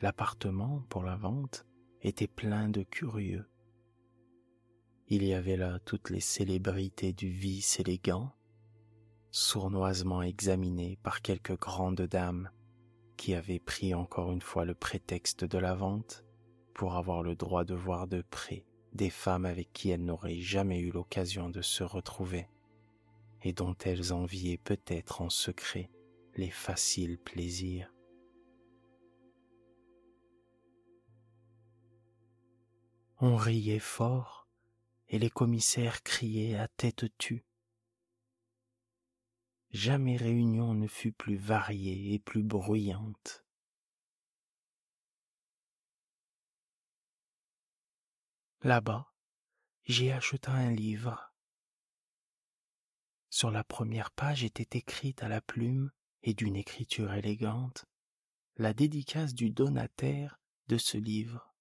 L'appartement 0.00 0.86
pour 0.88 1.02
la 1.02 1.16
vente 1.16 1.66
était 2.00 2.26
plein 2.26 2.70
de 2.70 2.82
curieux. 2.82 3.46
Il 5.08 5.22
y 5.22 5.34
avait 5.34 5.58
là 5.58 5.80
toutes 5.80 6.08
les 6.08 6.20
célébrités 6.20 7.12
du 7.12 7.28
vice 7.28 7.78
élégant, 7.78 8.32
sournoisement 9.32 10.20
examiné 10.22 10.98
par 11.02 11.22
quelques 11.22 11.58
grandes 11.58 12.02
dames 12.02 12.50
qui 13.16 13.34
avaient 13.34 13.58
pris 13.58 13.94
encore 13.94 14.30
une 14.30 14.42
fois 14.42 14.66
le 14.66 14.74
prétexte 14.74 15.44
de 15.44 15.56
la 15.56 15.74
vente 15.74 16.24
pour 16.74 16.96
avoir 16.96 17.22
le 17.22 17.34
droit 17.34 17.64
de 17.64 17.74
voir 17.74 18.06
de 18.06 18.22
près 18.30 18.66
des 18.92 19.08
femmes 19.08 19.46
avec 19.46 19.72
qui 19.72 19.88
elles 19.88 20.04
n'auraient 20.04 20.40
jamais 20.40 20.80
eu 20.80 20.90
l'occasion 20.90 21.48
de 21.48 21.62
se 21.62 21.82
retrouver 21.82 22.46
et 23.42 23.54
dont 23.54 23.74
elles 23.84 24.12
enviaient 24.12 24.58
peut-être 24.58 25.22
en 25.22 25.30
secret 25.30 25.90
les 26.36 26.50
faciles 26.50 27.18
plaisirs. 27.18 27.90
On 33.18 33.36
riait 33.36 33.78
fort 33.78 34.46
et 35.08 35.18
les 35.18 35.30
commissaires 35.30 36.02
criaient 36.02 36.56
à 36.56 36.68
tête 36.68 37.06
tue. 37.16 37.44
Jamais 39.72 40.16
réunion 40.16 40.74
ne 40.74 40.86
fut 40.86 41.12
plus 41.12 41.36
variée 41.36 42.12
et 42.12 42.18
plus 42.18 42.42
bruyante. 42.42 43.44
Là-bas, 48.60 49.12
j'ai 49.84 50.12
acheté 50.12 50.48
un 50.50 50.70
livre. 50.70 51.32
Sur 53.30 53.50
la 53.50 53.64
première 53.64 54.10
page 54.10 54.44
était 54.44 54.78
écrite 54.78 55.22
à 55.22 55.28
la 55.28 55.40
plume 55.40 55.90
et 56.22 56.34
d'une 56.34 56.54
écriture 56.54 57.12
élégante 57.14 57.86
la 58.56 58.74
dédicace 58.74 59.34
du 59.34 59.50
donataire 59.50 60.38
de 60.68 60.76
ce 60.76 60.98
livre. 60.98 61.54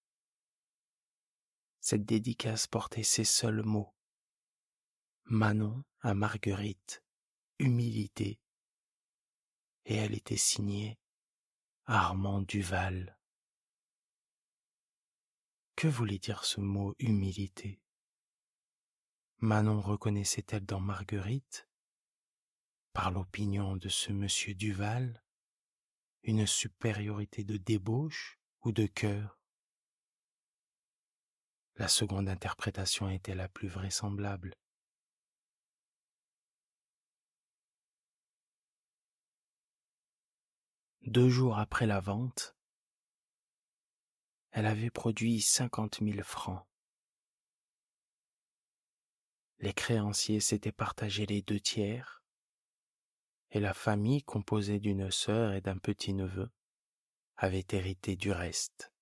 Cette 1.79 2.05
dédicace 2.05 2.67
portait 2.67 3.03
ces 3.03 3.23
seuls 3.23 3.63
mots. 3.63 3.95
Manon 5.25 5.83
à 6.01 6.13
Marguerite, 6.13 7.00
humilité, 7.61 8.39
et 9.85 9.95
elle 9.95 10.15
était 10.15 10.35
signée 10.35 10.99
Armand 11.85 12.41
Duval. 12.41 13.19
Que 15.75 15.87
voulait 15.87 16.17
dire 16.17 16.43
ce 16.43 16.59
mot 16.59 16.95
humilité? 16.97 17.79
Manon 19.37 19.79
reconnaissait-elle 19.79 20.65
dans 20.65 20.79
Marguerite, 20.79 21.69
par 22.93 23.11
l'opinion 23.11 23.77
de 23.77 23.89
ce 23.89 24.11
monsieur 24.11 24.55
Duval, 24.55 25.23
une 26.23 26.47
supériorité 26.47 27.43
de 27.43 27.57
débauche 27.57 28.39
ou 28.61 28.71
de 28.71 28.87
cœur? 28.87 29.39
La 31.75 31.87
seconde 31.87 32.27
interprétation 32.27 33.07
était 33.07 33.35
la 33.35 33.49
plus 33.49 33.67
vraisemblable. 33.67 34.55
Deux 41.07 41.29
jours 41.29 41.57
après 41.57 41.87
la 41.87 41.99
vente, 41.99 42.55
elle 44.51 44.67
avait 44.67 44.91
produit 44.91 45.41
cinquante 45.41 45.99
mille 45.99 46.23
francs. 46.23 46.63
Les 49.57 49.73
créanciers 49.73 50.39
s'étaient 50.39 50.71
partagés 50.71 51.25
les 51.25 51.41
deux 51.41 51.59
tiers, 51.59 52.23
et 53.49 53.59
la 53.59 53.73
famille 53.73 54.21
composée 54.21 54.79
d'une 54.79 55.09
sœur 55.09 55.53
et 55.53 55.61
d'un 55.61 55.79
petit-neveu 55.79 56.51
avait 57.35 57.65
hérité 57.71 58.15
du 58.15 58.31
reste. 58.31 58.93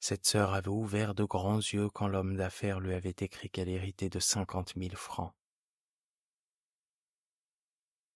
Cette 0.00 0.26
sœur 0.26 0.52
avait 0.52 0.68
ouvert 0.68 1.14
de 1.14 1.24
grands 1.24 1.56
yeux 1.56 1.88
quand 1.88 2.08
l'homme 2.08 2.36
d'affaires 2.36 2.78
lui 2.78 2.92
avait 2.92 3.16
écrit 3.20 3.48
qu'elle 3.48 3.70
héritait 3.70 4.10
de 4.10 4.20
cinquante 4.20 4.76
mille 4.76 4.96
francs. 4.96 5.32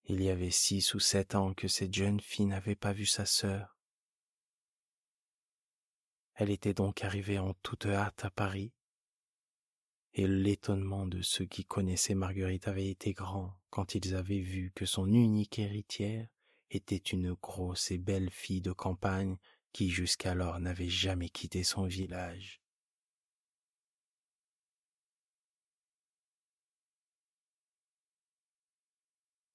Il 0.08 0.22
y 0.22 0.30
avait 0.30 0.52
six 0.52 0.94
ou 0.94 1.00
sept 1.00 1.34
ans 1.34 1.52
que 1.52 1.66
cette 1.66 1.92
jeune 1.92 2.20
fille 2.20 2.46
n'avait 2.46 2.76
pas 2.76 2.92
vu 2.92 3.06
sa 3.06 3.26
sœur. 3.26 3.76
Elle 6.34 6.50
était 6.50 6.74
donc 6.74 7.02
arrivée 7.02 7.38
en 7.40 7.54
toute 7.54 7.86
hâte 7.86 8.24
à 8.24 8.30
Paris, 8.30 8.72
et 10.14 10.28
l'étonnement 10.28 11.06
de 11.06 11.22
ceux 11.22 11.44
qui 11.44 11.64
connaissaient 11.64 12.14
Marguerite 12.14 12.68
avait 12.68 12.88
été 12.88 13.12
grand 13.14 13.58
quand 13.70 13.94
ils 13.94 14.14
avaient 14.14 14.40
vu 14.40 14.72
que 14.74 14.86
son 14.86 15.12
unique 15.12 15.58
héritière 15.58 16.28
était 16.70 16.96
une 16.96 17.34
grosse 17.34 17.90
et 17.90 17.98
belle 17.98 18.30
fille 18.30 18.60
de 18.62 18.72
campagne 18.72 19.36
qui 19.72 19.90
jusqu'alors 19.90 20.60
n'avait 20.60 20.88
jamais 20.88 21.28
quitté 21.28 21.64
son 21.64 21.84
village. 21.84 22.62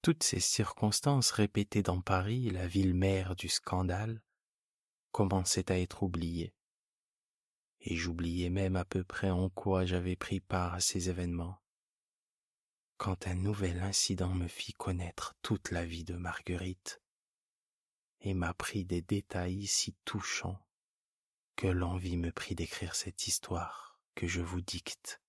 Toutes 0.02 0.24
ces 0.24 0.40
circonstances 0.40 1.30
répétées 1.30 1.84
dans 1.84 2.00
Paris, 2.00 2.50
la 2.50 2.66
ville 2.66 2.94
mère 2.94 3.36
du 3.36 3.48
scandale, 3.48 4.20
commençaient 5.12 5.70
à 5.70 5.78
être 5.78 6.02
oubliées 6.02 6.54
et 7.82 7.96
j'oubliais 7.96 8.50
même 8.50 8.76
à 8.76 8.84
peu 8.84 9.04
près 9.04 9.30
en 9.30 9.48
quoi 9.48 9.84
j'avais 9.84 10.16
pris 10.16 10.40
part 10.40 10.74
à 10.74 10.80
ces 10.80 11.08
événements, 11.08 11.60
quand 12.96 13.26
un 13.26 13.34
nouvel 13.34 13.80
incident 13.80 14.34
me 14.34 14.46
fit 14.46 14.72
connaître 14.72 15.34
toute 15.42 15.70
la 15.70 15.84
vie 15.84 16.04
de 16.04 16.14
Marguerite 16.14 17.00
et 18.20 18.34
m'apprit 18.34 18.84
des 18.84 19.02
détails 19.02 19.66
si 19.66 19.94
touchants 20.04 20.64
que 21.56 21.66
l'envie 21.66 22.16
me 22.16 22.30
prit 22.30 22.54
d'écrire 22.54 22.94
cette 22.94 23.26
histoire 23.26 24.00
que 24.14 24.26
je 24.26 24.40
vous 24.40 24.60
dicte. 24.60 25.21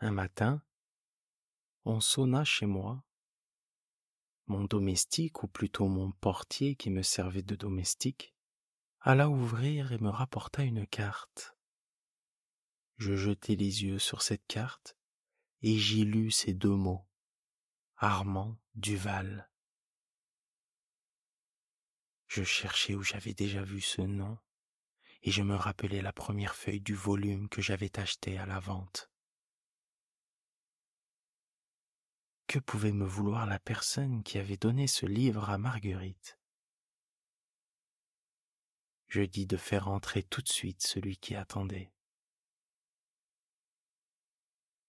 Un 0.00 0.12
matin, 0.12 0.62
on 1.84 2.00
sonna 2.00 2.44
chez 2.44 2.66
moi 2.66 3.04
mon 4.48 4.64
domestique, 4.64 5.42
ou 5.42 5.48
plutôt 5.48 5.88
mon 5.88 6.10
portier 6.10 6.74
qui 6.74 6.90
me 6.90 7.02
servait 7.02 7.42
de 7.42 7.54
domestique, 7.54 8.34
alla 9.00 9.28
ouvrir 9.28 9.92
et 9.92 9.98
me 9.98 10.08
rapporta 10.08 10.62
une 10.62 10.86
carte. 10.86 11.54
Je 12.96 13.14
jetai 13.14 13.56
les 13.56 13.84
yeux 13.84 13.98
sur 13.98 14.22
cette 14.22 14.46
carte 14.46 14.96
et 15.60 15.76
j'y 15.76 16.04
lus 16.04 16.30
ces 16.30 16.54
deux 16.54 16.74
mots. 16.74 17.06
Armand 17.96 18.56
Duval. 18.74 19.50
Je 22.26 22.42
cherchais 22.42 22.94
où 22.94 23.02
j'avais 23.02 23.34
déjà 23.34 23.62
vu 23.62 23.80
ce 23.80 24.02
nom 24.02 24.38
et 25.22 25.30
je 25.30 25.42
me 25.42 25.56
rappelais 25.56 26.00
la 26.00 26.12
première 26.12 26.54
feuille 26.54 26.80
du 26.80 26.94
volume 26.94 27.48
que 27.48 27.60
j'avais 27.60 27.98
acheté 27.98 28.38
à 28.38 28.46
la 28.46 28.60
vente. 28.60 29.10
Que 32.48 32.58
pouvait 32.58 32.92
me 32.92 33.04
vouloir 33.04 33.44
la 33.44 33.58
personne 33.58 34.22
qui 34.22 34.38
avait 34.38 34.56
donné 34.56 34.86
ce 34.86 35.04
livre 35.04 35.50
à 35.50 35.58
Marguerite 35.58 36.38
Je 39.06 39.20
dis 39.20 39.44
de 39.44 39.58
faire 39.58 39.88
entrer 39.88 40.22
tout 40.22 40.40
de 40.40 40.48
suite 40.48 40.80
celui 40.80 41.18
qui 41.18 41.34
attendait. 41.34 41.92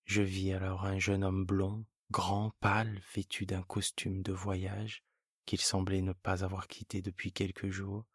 Je 0.06 0.22
vis 0.22 0.54
alors 0.54 0.86
un 0.86 1.00
jeune 1.00 1.26
homme 1.26 1.46
blond, 1.46 1.86
grand, 2.12 2.52
pâle, 2.62 3.02
vêtu 3.14 3.46
d'un 3.46 3.64
costume 3.64 4.24
de 4.24 4.32
voyage 4.32 5.04
qu'il 5.46 5.60
semblait 5.60 6.02
ne 6.02 6.14
pas 6.14 6.46
avoir 6.46 6.70
quitté 6.70 7.02
depuis 7.02 7.34
quelques 7.34 7.72
jours 7.72 8.06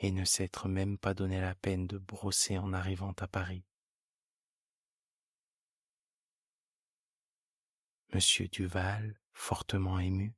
et 0.00 0.10
ne 0.10 0.24
s'être 0.24 0.66
même 0.66 0.98
pas 0.98 1.14
donné 1.14 1.40
la 1.40 1.54
peine 1.54 1.86
de 1.86 1.98
brosser 1.98 2.58
en 2.58 2.72
arrivant 2.72 3.14
à 3.20 3.28
Paris. 3.28 3.64
Monsieur 8.14 8.46
Duval, 8.46 9.18
fortement 9.32 9.98
ému, 9.98 10.36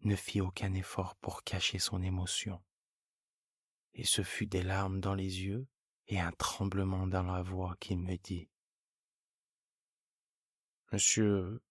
ne 0.00 0.16
fit 0.16 0.40
aucun 0.40 0.72
effort 0.72 1.14
pour 1.16 1.44
cacher 1.44 1.78
son 1.78 2.00
émotion. 2.00 2.58
Et 3.92 4.04
ce 4.04 4.22
fut 4.22 4.46
des 4.46 4.62
larmes 4.62 4.98
dans 4.98 5.12
les 5.12 5.42
yeux 5.42 5.66
et 6.08 6.18
un 6.18 6.32
tremblement 6.32 7.06
dans 7.06 7.24
la 7.24 7.42
voix 7.42 7.76
qu'il 7.80 7.98
me 7.98 8.16
dit. 8.16 8.48
Monsieur, 10.90 11.62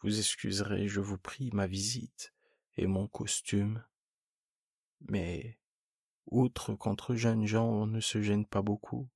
vous 0.00 0.18
excuserez, 0.18 0.86
je 0.86 1.00
vous 1.00 1.16
prie, 1.16 1.48
ma 1.54 1.66
visite 1.66 2.34
et 2.76 2.86
mon 2.86 3.08
costume. 3.08 3.82
Mais, 5.08 5.58
outre 6.26 6.74
qu'entre 6.74 7.14
jeunes 7.14 7.46
gens 7.46 7.70
on 7.70 7.86
ne 7.86 8.00
se 8.00 8.20
gêne 8.20 8.44
pas 8.44 8.60
beaucoup, 8.60 9.08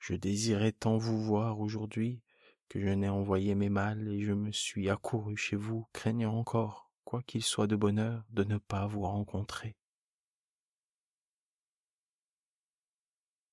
je 0.00 0.12
désirais 0.12 0.72
tant 0.72 0.98
vous 0.98 1.24
voir 1.24 1.60
aujourd'hui 1.60 2.20
que 2.68 2.80
je 2.80 2.88
n'ai 2.88 3.08
envoyé 3.08 3.54
mes 3.54 3.68
malles 3.68 4.08
et 4.08 4.20
je 4.20 4.32
me 4.32 4.50
suis 4.52 4.88
accouru 4.90 5.36
chez 5.36 5.56
vous, 5.56 5.88
craignant 5.92 6.36
encore, 6.36 6.90
quoi 7.04 7.22
qu'il 7.22 7.42
soit 7.42 7.66
de 7.66 7.76
bonheur, 7.76 8.24
de 8.30 8.44
ne 8.44 8.58
pas 8.58 8.86
vous 8.86 9.02
rencontrer. 9.02 9.76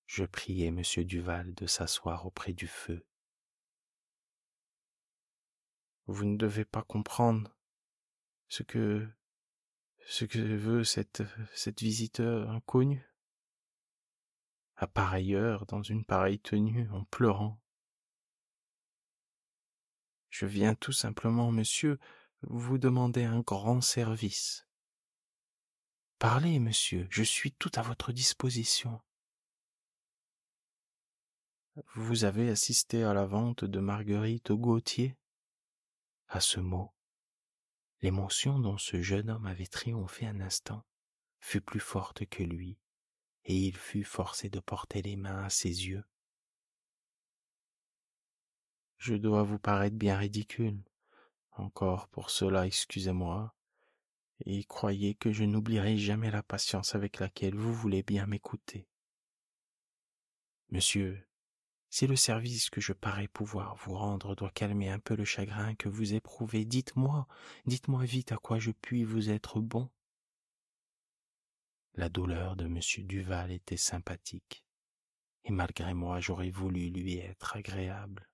Je 0.06 0.26
priai 0.26 0.68
M. 0.68 0.82
Duval 1.06 1.54
de 1.54 1.68
s'asseoir 1.68 2.26
auprès 2.26 2.52
du 2.52 2.68
feu. 2.68 3.06
Vous 6.08 6.26
ne 6.26 6.36
devez 6.36 6.66
pas 6.66 6.84
comprendre 6.84 7.56
ce 8.50 8.64
que 8.64 9.08
ce 10.08 10.26
que 10.26 10.40
veut 10.40 10.84
cette 10.84 11.24
cette 11.54 11.82
visiteur 11.82 12.50
inconnue. 12.50 13.08
À 14.76 14.88
pareille 14.88 15.36
heure, 15.36 15.66
dans 15.68 15.84
une 15.84 16.04
pareille 16.04 16.40
tenue, 16.40 16.90
en 16.90 17.06
pleurant, 17.06 17.61
je 20.32 20.46
viens 20.48 20.74
tout 20.74 20.94
simplement, 20.94 21.52
monsieur, 21.52 22.00
vous 22.42 22.80
demander 22.80 23.26
un 23.26 23.42
grand 23.42 23.82
service. 23.82 24.66
Parlez, 26.18 26.60
monsieur, 26.60 27.06
je 27.10 27.22
suis 27.22 27.52
tout 27.52 27.72
à 27.76 27.82
votre 27.82 28.12
disposition. 28.12 29.00
Vous 31.96 32.24
avez 32.24 32.50
assisté 32.50 33.04
à 33.04 33.14
la 33.14 33.26
vente 33.26 33.66
de 33.66 33.80
Marguerite 33.80 34.52
Gauthier? 34.52 35.18
À 36.28 36.40
ce 36.40 36.60
mot, 36.60 36.94
l'émotion 38.02 38.58
dont 38.58 38.78
ce 38.78 39.02
jeune 39.02 39.30
homme 39.30 39.46
avait 39.46 39.68
triomphé 39.68 40.26
un 40.26 40.40
instant 40.40 40.86
fut 41.40 41.62
plus 41.62 41.80
forte 41.80 42.26
que 42.26 42.44
lui, 42.44 42.80
et 43.44 43.56
il 43.56 43.76
fut 43.76 44.06
forcé 44.06 44.50
de 44.50 44.60
porter 44.60 45.02
les 45.02 45.18
mains 45.18 45.44
à 45.44 45.50
ses 45.50 45.88
yeux. 45.88 46.06
Je 49.02 49.16
dois 49.16 49.42
vous 49.42 49.58
paraître 49.58 49.96
bien 49.96 50.16
ridicule. 50.16 50.80
Encore 51.54 52.08
pour 52.10 52.30
cela, 52.30 52.68
excusez-moi, 52.68 53.56
et 54.46 54.64
croyez 54.64 55.16
que 55.16 55.32
je 55.32 55.44
n'oublierai 55.44 55.98
jamais 55.98 56.30
la 56.30 56.44
patience 56.44 56.94
avec 56.94 57.20
laquelle 57.20 57.56
vous 57.56 57.74
voulez 57.74 58.04
bien 58.04 58.28
m'écouter. 58.28 58.88
Monsieur, 60.70 61.28
si 61.90 62.06
le 62.06 62.16
service 62.16 62.70
que 62.70 62.80
je 62.80 62.94
parais 62.94 63.28
pouvoir 63.28 63.76
vous 63.78 63.96
rendre 63.96 64.36
doit 64.36 64.52
calmer 64.52 64.90
un 64.90 65.00
peu 65.00 65.16
le 65.16 65.26
chagrin 65.26 65.74
que 65.74 65.90
vous 65.90 66.14
éprouvez, 66.14 66.64
dites-moi, 66.64 67.28
dites-moi 67.66 68.04
vite 68.04 68.32
à 68.32 68.38
quoi 68.38 68.60
je 68.60 68.70
puis 68.70 69.04
vous 69.04 69.32
être 69.32 69.60
bon. 69.60 69.90
La 71.96 72.10
douleur 72.10 72.56
de 72.56 72.68
monsieur 72.68 73.02
Duval 73.02 73.50
était 73.50 73.78
sympathique, 73.78 74.64
et 75.44 75.52
malgré 75.52 75.96
moi 75.96 76.20
j'aurais 76.20 76.52
voulu 76.52 76.92
lui 76.92 77.18
être 77.18 77.56
agréable. 77.56 78.28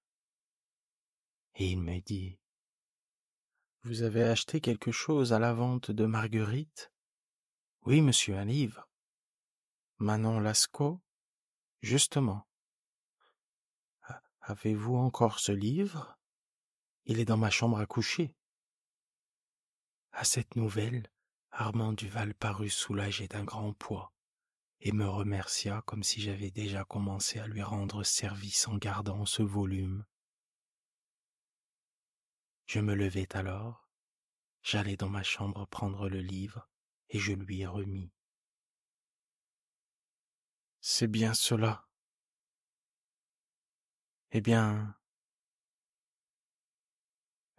Et 1.60 1.72
il 1.72 1.82
me 1.82 2.00
dit, 2.02 2.39
Vous 3.82 4.04
avez 4.04 4.22
acheté 4.24 4.62
quelque 4.62 4.91
chose 4.91 5.34
à 5.34 5.39
la 5.39 5.54
vente 5.54 5.89
de 5.89 6.06
Marguerite? 6.06 6.91
Oui, 7.82 8.02
monsieur, 8.02 8.38
un 8.38 8.46
livre. 8.46 8.88
Manon 9.98 10.39
Lascaux? 10.39 11.02
Justement. 11.82 12.48
Avez-vous 14.41 14.98
encore 14.98 15.39
ce 15.39 15.52
livre? 15.52 16.20
Il 17.06 17.20
est 17.20 17.26
dans 17.26 17.38
ma 17.38 17.50
chambre 17.50 17.80
à 17.80 17.88
coucher. 17.88 18.36
À 20.12 20.26
cette 20.26 20.56
nouvelle, 20.56 21.10
Armand 21.50 21.93
Duval 21.93 22.36
parut 22.36 22.70
soulagé 22.70 23.28
d'un 23.28 23.43
grand 23.43 23.74
poids 23.74 24.13
et 24.80 24.91
me 24.91 25.10
remercia 25.10 25.82
comme 25.88 26.04
si 26.04 26.22
j'avais 26.22 26.52
déjà 26.52 26.84
commencé 26.84 27.39
à 27.39 27.48
lui 27.48 27.63
rendre 27.63 28.04
service 28.04 28.67
en 28.67 28.78
gardant 28.78 29.26
ce 29.26 29.41
volume. 29.41 30.06
Je 32.67 32.82
me 32.82 32.93
levai 32.95 33.27
alors, 33.32 33.88
j'allai 34.62 34.97
dans 34.97 35.08
ma 35.08 35.23
chambre 35.23 35.65
prendre 35.67 36.10
le 36.10 36.19
livre 36.19 36.69
et 37.10 37.17
je 37.17 37.32
lui 37.32 37.65
remis. 37.65 38.12
C'est 40.82 41.08
bien 41.08 41.34
cela, 41.34 41.88
eh 44.32 44.41
bien, 44.41 44.95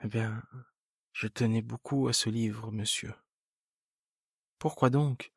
eh 0.05 0.09
bien, 0.09 0.43
je 1.13 1.27
tenais 1.27 1.63
beaucoup 1.63 2.09
à 2.09 2.13
ce 2.13 2.29
livre, 2.29 2.71
monsieur. 2.71 3.15
Pourquoi 4.59 4.91
donc? 4.91 5.33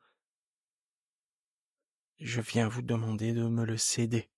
Je 2.19 2.41
viens 2.41 2.67
vous 2.67 2.81
demander 2.81 3.31
de 3.31 3.47
me 3.47 3.65
le 3.65 3.77
céder. 3.77 4.29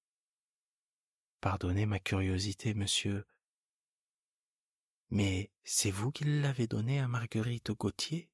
Pardonnez 1.42 1.88
ma 1.88 2.00
curiosité, 2.00 2.76
monsieur. 2.76 3.26
Mais 5.10 5.52
c'est 5.64 5.92
vous 5.92 6.12
qui 6.12 6.24
l'avez 6.24 6.68
donné 6.68 7.00
à 7.00 7.08
Marguerite 7.08 7.72
Gauthier? 7.72 8.30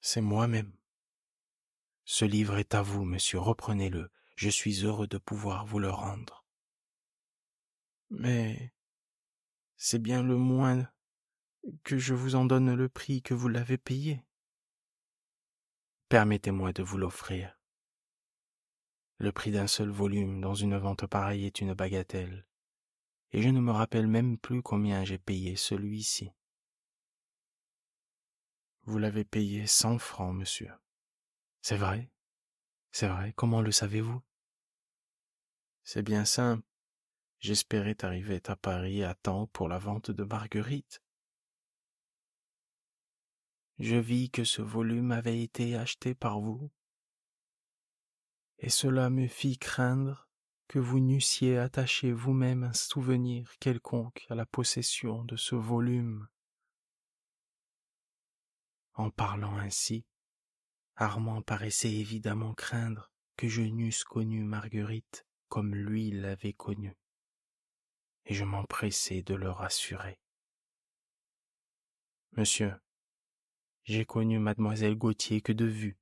C'est 0.00 0.20
moi-même. 0.20 0.76
Ce 2.04 2.24
livre 2.24 2.58
est 2.58 2.74
à 2.74 2.82
vous, 2.82 3.04
monsieur, 3.04 3.38
reprenez-le. 3.38 4.10
Je 4.36 4.50
suis 4.50 4.84
heureux 4.84 5.06
de 5.06 5.18
pouvoir 5.18 5.64
vous 5.64 5.78
le 5.78 5.90
rendre. 5.90 6.44
Mais 8.10 8.74
c'est 9.76 9.98
bien 9.98 10.22
le 10.22 10.36
moins 10.36 10.88
que 11.82 11.98
je 11.98 12.14
vous 12.14 12.34
en 12.34 12.44
donne 12.44 12.74
le 12.74 12.88
prix 12.88 13.22
que 13.22 13.34
vous 13.34 13.48
l'avez 13.48 13.78
payé. 13.78 14.22
Permettez-moi 16.08 16.72
de 16.72 16.82
vous 16.82 16.98
l'offrir. 16.98 17.58
Le 19.18 19.32
prix 19.32 19.52
d'un 19.52 19.66
seul 19.66 19.88
volume 19.88 20.40
dans 20.40 20.54
une 20.54 20.76
vente 20.76 21.06
pareille 21.06 21.46
est 21.46 21.60
une 21.60 21.74
bagatelle, 21.74 22.46
et 23.34 23.42
je 23.42 23.48
ne 23.48 23.58
me 23.58 23.72
rappelle 23.72 24.06
même 24.06 24.38
plus 24.38 24.62
combien 24.62 25.02
j'ai 25.02 25.18
payé 25.18 25.56
celui-ci. 25.56 26.30
Vous 28.84 28.98
l'avez 28.98 29.24
payé 29.24 29.66
cent 29.66 29.98
francs, 29.98 30.32
monsieur. 30.32 30.70
C'est 31.60 31.76
vrai? 31.76 32.12
C'est 32.92 33.08
vrai, 33.08 33.32
comment 33.32 33.60
le 33.60 33.72
savez-vous? 33.72 34.22
C'est 35.82 36.04
bien 36.04 36.24
simple. 36.24 36.62
J'espérais 37.40 37.96
arriver 38.04 38.40
à 38.46 38.54
Paris 38.54 39.02
à 39.02 39.16
temps 39.16 39.48
pour 39.48 39.68
la 39.68 39.78
vente 39.78 40.12
de 40.12 40.22
Marguerite. 40.22 41.02
Je 43.80 43.96
vis 43.96 44.30
que 44.30 44.44
ce 44.44 44.62
volume 44.62 45.10
avait 45.10 45.42
été 45.42 45.74
acheté 45.74 46.14
par 46.14 46.38
vous, 46.38 46.70
et 48.58 48.70
cela 48.70 49.10
me 49.10 49.26
fit 49.26 49.58
craindre 49.58 50.23
que 50.68 50.78
vous 50.78 51.00
n'eussiez 51.00 51.58
attaché 51.58 52.12
vous-même 52.12 52.64
un 52.64 52.72
souvenir 52.72 53.54
quelconque 53.60 54.24
à 54.30 54.34
la 54.34 54.46
possession 54.46 55.24
de 55.24 55.36
ce 55.36 55.54
volume. 55.54 56.28
En 58.94 59.10
parlant 59.10 59.56
ainsi, 59.56 60.04
Armand 60.96 61.42
paraissait 61.42 61.92
évidemment 61.92 62.54
craindre 62.54 63.10
que 63.36 63.48
je 63.48 63.62
n'eusse 63.62 64.04
connu 64.04 64.44
Marguerite 64.44 65.26
comme 65.48 65.74
lui 65.74 66.10
l'avait 66.10 66.52
connue 66.52 66.96
et 68.26 68.34
je 68.34 68.44
m'empressai 68.44 69.22
de 69.22 69.34
le 69.34 69.50
rassurer. 69.50 70.18
Monsieur, 72.32 72.74
j'ai 73.84 74.04
connu 74.04 74.38
mademoiselle 74.38 74.96
Gauthier 74.96 75.40
que 75.40 75.52
de 75.52 75.66
vue. 75.66 75.98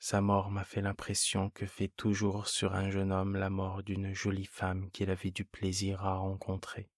Sa 0.00 0.20
mort 0.20 0.50
m'a 0.50 0.64
fait 0.64 0.80
l'impression 0.80 1.50
que 1.50 1.66
fait 1.66 1.88
toujours 1.88 2.46
sur 2.48 2.74
un 2.74 2.90
jeune 2.90 3.12
homme 3.12 3.36
la 3.36 3.50
mort 3.50 3.82
d'une 3.82 4.14
jolie 4.14 4.46
femme 4.46 4.90
qu'il 4.90 5.10
avait 5.10 5.30
du 5.30 5.44
plaisir 5.44 6.04
à 6.04 6.14
rencontrer. 6.14 6.88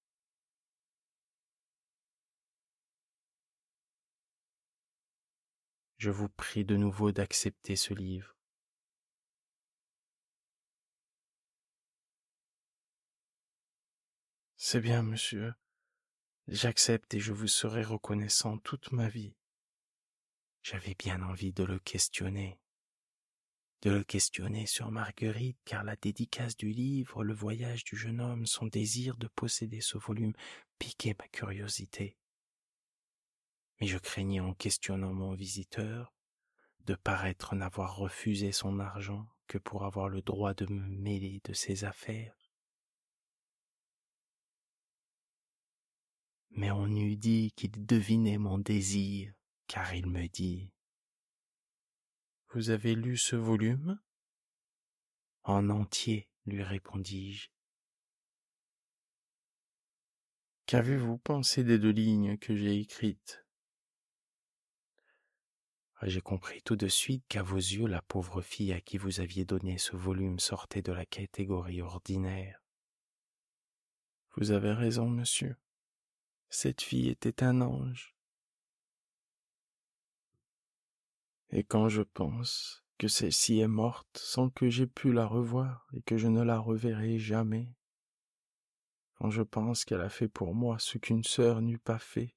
Je 5.97 6.11
vous 6.11 6.29
prie 6.29 6.65
de 6.65 6.77
nouveau 6.77 7.13
d'accepter 7.13 7.77
ce 7.77 7.95
livre. 7.95 8.35
C'est 14.57 14.81
bien, 14.81 15.03
monsieur. 15.03 15.55
J'accepte 16.49 17.15
et 17.15 17.21
je 17.21 17.33
vous 17.33 17.49
serai 17.49 17.83
reconnaissant 17.83 18.59
toute 18.59 18.93
ma 18.93 19.09
vie. 19.09 19.35
J'avais 20.63 20.95
bien 20.95 21.23
envie 21.23 21.53
de 21.53 21.65
le 21.65 21.79
questionner. 21.79 22.59
De 23.83 23.91
le 23.91 24.05
questionner 24.05 24.67
sur 24.67 24.91
Marguerite, 24.91 25.59
car 25.65 25.85
la 25.85 25.97
dédicace 25.97 26.57
du 26.57 26.71
livre, 26.71 27.25
le 27.25 27.33
voyage 27.33 27.85
du 27.85 27.97
jeune 27.97 28.21
homme, 28.21 28.47
son 28.47 28.67
désir 28.67 29.17
de 29.17 29.29
posséder 29.29 29.81
ce 29.81 29.97
volume 29.97 30.35
piquait 30.79 31.17
ma 31.19 31.27
curiosité. 31.29 32.19
Mais 33.81 33.87
je 33.87 33.99
craignais 33.99 34.41
en 34.41 34.53
questionnant 34.53 35.15
mon 35.15 35.35
visiteur 35.35 36.13
de 36.85 36.95
paraître 36.95 37.55
n'avoir 37.55 37.97
refusé 37.97 38.53
son 38.53 38.81
argent 38.81 39.27
que 39.47 39.59
pour 39.59 39.85
avoir 39.85 40.09
le 40.09 40.21
droit 40.21 40.55
de 40.55 40.67
me 40.67 40.87
mêler 40.87 41.41
de 41.45 41.55
ses 41.55 41.85
affaires. 41.85 42.41
mais 46.51 46.71
on 46.71 46.89
eût 46.89 47.17
dit 47.17 47.53
qu'il 47.57 47.87
devinait 47.87 48.39
mon 48.39 48.59
désir, 48.59 49.33
car 49.67 49.95
il 49.95 50.07
me 50.07 50.27
dit 50.27 50.73
Vous 52.53 52.71
avez 52.71 52.97
lu 52.97 53.17
ce 53.17 53.37
volume? 53.37 54.01
En 55.45 55.71
entier, 55.71 56.29
lui 56.47 56.65
répondis-je. 56.65 57.49
Qu'avez-vous 60.67 61.19
pensé 61.19 61.63
des 61.63 61.79
deux 61.79 61.93
lignes 61.93 62.39
que 62.39 62.57
j'ai 62.57 62.81
écrites? 62.81 63.47
J'ai 66.03 66.21
compris 66.21 66.61
tout 66.63 66.75
de 66.75 66.89
suite 66.89 67.25
qu'à 67.29 67.45
vos 67.45 67.57
yeux 67.57 67.87
la 67.87 68.03
pauvre 68.03 68.43
fille 68.43 68.73
à 68.73 68.81
qui 68.81 68.99
vous 68.99 69.21
aviez 69.21 69.45
donné 69.45 69.79
ce 69.79 69.95
volume 69.95 70.41
sortait 70.41 70.83
de 70.83 70.93
la 70.93 71.07
catégorie 71.07 71.83
ordinaire. 71.83 72.65
Vous 74.37 74.51
avez 74.51 74.73
raison, 74.73 75.09
monsieur. 75.09 75.57
Cette 76.49 76.83
fille 76.83 77.11
était 77.11 77.45
un 77.45 77.61
ange. 77.61 78.17
Et 81.53 81.65
quand 81.65 81.89
je 81.89 82.03
pense 82.03 82.85
que 82.99 83.09
celle-ci 83.09 83.61
est 83.61 83.69
morte 83.69 84.19
sans 84.19 84.51
que 84.51 84.69
j'aie 84.69 84.87
pu 84.87 85.13
la 85.13 85.27
revoir 85.27 85.89
et 85.93 86.03
que 86.03 86.17
je 86.17 86.29
ne 86.29 86.43
la 86.43 86.59
reverrai 86.59 87.19
jamais, 87.19 87.75
quand 89.15 89.31
je 89.31 89.43
pense 89.43 89.85
qu'elle 89.85 90.01
a 90.01 90.09
fait 90.09 90.29
pour 90.29 90.55
moi 90.55 90.79
ce 90.79 90.99
qu'une 90.99 91.25
sœur 91.25 91.61
n'eût 91.61 91.79
pas 91.79 91.99
fait, 91.99 92.37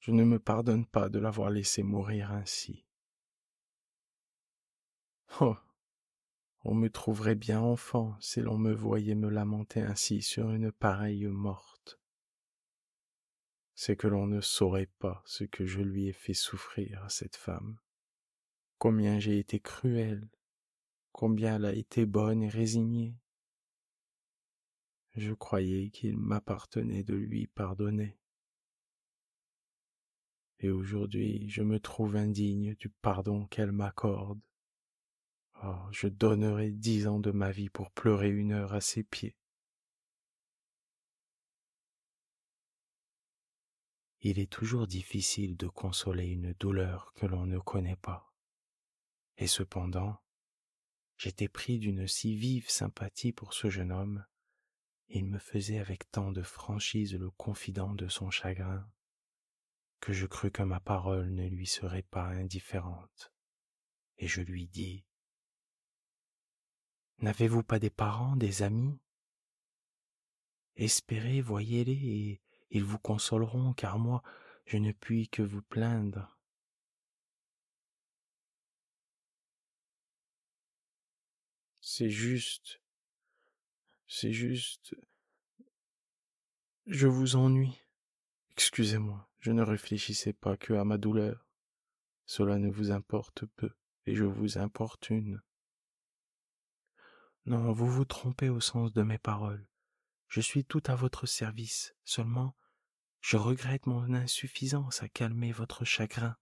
je 0.00 0.10
ne 0.10 0.24
me 0.24 0.38
pardonne 0.38 0.86
pas 0.86 1.08
de 1.08 1.18
l'avoir 1.18 1.50
laissée 1.50 1.82
mourir 1.82 2.32
ainsi. 2.32 2.86
Oh. 5.40 5.56
On 6.62 6.74
me 6.74 6.90
trouverait 6.90 7.36
bien 7.36 7.60
enfant 7.60 8.16
si 8.20 8.40
l'on 8.40 8.58
me 8.58 8.72
voyait 8.72 9.14
me 9.14 9.28
lamenter 9.28 9.80
ainsi 9.80 10.22
sur 10.22 10.50
une 10.50 10.72
pareille 10.72 11.26
morte. 11.26 12.00
C'est 13.80 13.94
que 13.94 14.08
l'on 14.08 14.26
ne 14.26 14.40
saurait 14.40 14.90
pas 14.98 15.22
ce 15.24 15.44
que 15.44 15.64
je 15.64 15.80
lui 15.80 16.08
ai 16.08 16.12
fait 16.12 16.34
souffrir 16.34 17.00
à 17.04 17.08
cette 17.08 17.36
femme, 17.36 17.78
combien 18.76 19.20
j'ai 19.20 19.38
été 19.38 19.60
cruel, 19.60 20.28
combien 21.12 21.54
elle 21.54 21.64
a 21.64 21.72
été 21.72 22.04
bonne 22.04 22.42
et 22.42 22.48
résignée. 22.48 23.14
Je 25.14 25.32
croyais 25.32 25.90
qu'il 25.90 26.16
m'appartenait 26.16 27.04
de 27.04 27.14
lui 27.14 27.46
pardonner. 27.46 28.18
Et 30.58 30.70
aujourd'hui 30.70 31.48
je 31.48 31.62
me 31.62 31.78
trouve 31.78 32.16
indigne 32.16 32.74
du 32.74 32.88
pardon 32.88 33.46
qu'elle 33.46 33.70
m'accorde. 33.70 34.40
Oh, 35.62 35.86
je 35.92 36.08
donnerais 36.08 36.72
dix 36.72 37.06
ans 37.06 37.20
de 37.20 37.30
ma 37.30 37.52
vie 37.52 37.68
pour 37.68 37.92
pleurer 37.92 38.28
une 38.28 38.50
heure 38.50 38.74
à 38.74 38.80
ses 38.80 39.04
pieds. 39.04 39.37
Il 44.20 44.38
est 44.38 44.50
toujours 44.50 44.86
difficile 44.86 45.56
de 45.56 45.68
consoler 45.68 46.26
une 46.26 46.52
douleur 46.54 47.12
que 47.14 47.26
l'on 47.26 47.46
ne 47.46 47.58
connaît 47.58 47.96
pas. 47.96 48.32
Et 49.36 49.46
cependant, 49.46 50.20
j'étais 51.16 51.48
pris 51.48 51.78
d'une 51.78 52.08
si 52.08 52.34
vive 52.34 52.68
sympathie 52.68 53.32
pour 53.32 53.54
ce 53.54 53.70
jeune 53.70 53.92
homme, 53.92 54.24
il 55.08 55.24
me 55.24 55.38
faisait 55.38 55.78
avec 55.78 56.10
tant 56.10 56.32
de 56.32 56.42
franchise 56.42 57.14
le 57.14 57.30
confident 57.30 57.94
de 57.94 58.08
son 58.08 58.30
chagrin, 58.30 58.90
que 60.00 60.12
je 60.12 60.26
crus 60.26 60.52
que 60.52 60.62
ma 60.62 60.80
parole 60.80 61.30
ne 61.30 61.48
lui 61.48 61.66
serait 61.66 62.02
pas 62.02 62.26
indifférente. 62.26 63.32
Et 64.18 64.26
je 64.26 64.42
lui 64.42 64.66
dis, 64.66 65.04
N'avez-vous 67.20 67.62
pas 67.62 67.78
des 67.78 67.90
parents, 67.90 68.36
des 68.36 68.62
amis? 68.62 69.00
Espérez, 70.76 71.40
voyez-les, 71.40 71.92
et 71.92 72.42
ils 72.70 72.84
vous 72.84 72.98
consoleront, 72.98 73.72
car 73.72 73.98
moi, 73.98 74.22
je 74.66 74.76
ne 74.76 74.92
puis 74.92 75.28
que 75.28 75.42
vous 75.42 75.62
plaindre. 75.62 76.38
C'est 81.80 82.10
juste, 82.10 82.80
c'est 84.06 84.32
juste, 84.32 84.94
je 86.86 87.06
vous 87.06 87.36
ennuie. 87.36 87.82
Excusez-moi, 88.50 89.28
je 89.38 89.52
ne 89.52 89.62
réfléchissais 89.62 90.32
pas 90.32 90.56
que 90.56 90.74
à 90.74 90.84
ma 90.84 90.98
douleur. 90.98 91.46
Cela 92.26 92.58
ne 92.58 92.68
vous 92.68 92.90
importe 92.90 93.46
peu, 93.56 93.70
et 94.04 94.14
je 94.14 94.24
vous 94.24 94.58
importune. 94.58 95.40
Non, 97.46 97.72
vous 97.72 97.90
vous 97.90 98.04
trompez 98.04 98.50
au 98.50 98.60
sens 98.60 98.92
de 98.92 99.02
mes 99.02 99.16
paroles. 99.16 99.66
Je 100.28 100.42
suis 100.42 100.66
tout 100.66 100.82
à 100.86 100.94
votre 100.94 101.24
service, 101.24 101.94
seulement 102.04 102.54
je 103.20 103.36
regrette 103.36 103.86
mon 103.86 104.14
insuffisance 104.14 105.02
à 105.02 105.08
calmer 105.08 105.52
votre 105.52 105.84
chagrin. 105.84 106.36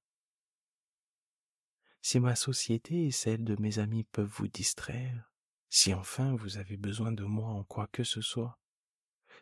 Si 2.03 2.21
ma 2.21 2.37
société 2.37 3.07
et 3.07 3.11
celle 3.11 3.45
de 3.45 3.57
mes 3.61 3.79
amis 3.79 4.05
peuvent 4.05 4.33
vous 4.37 4.49
distraire, 4.49 5.33
si 5.69 5.93
enfin 5.93 6.37
vous 6.37 6.59
avez 6.59 6.77
besoin 6.77 7.13
de 7.13 7.25
moi 7.25 7.49
en 7.49 7.65
quoi 7.65 7.89
que 7.89 8.05
ce 8.05 8.21
soit, 8.21 8.59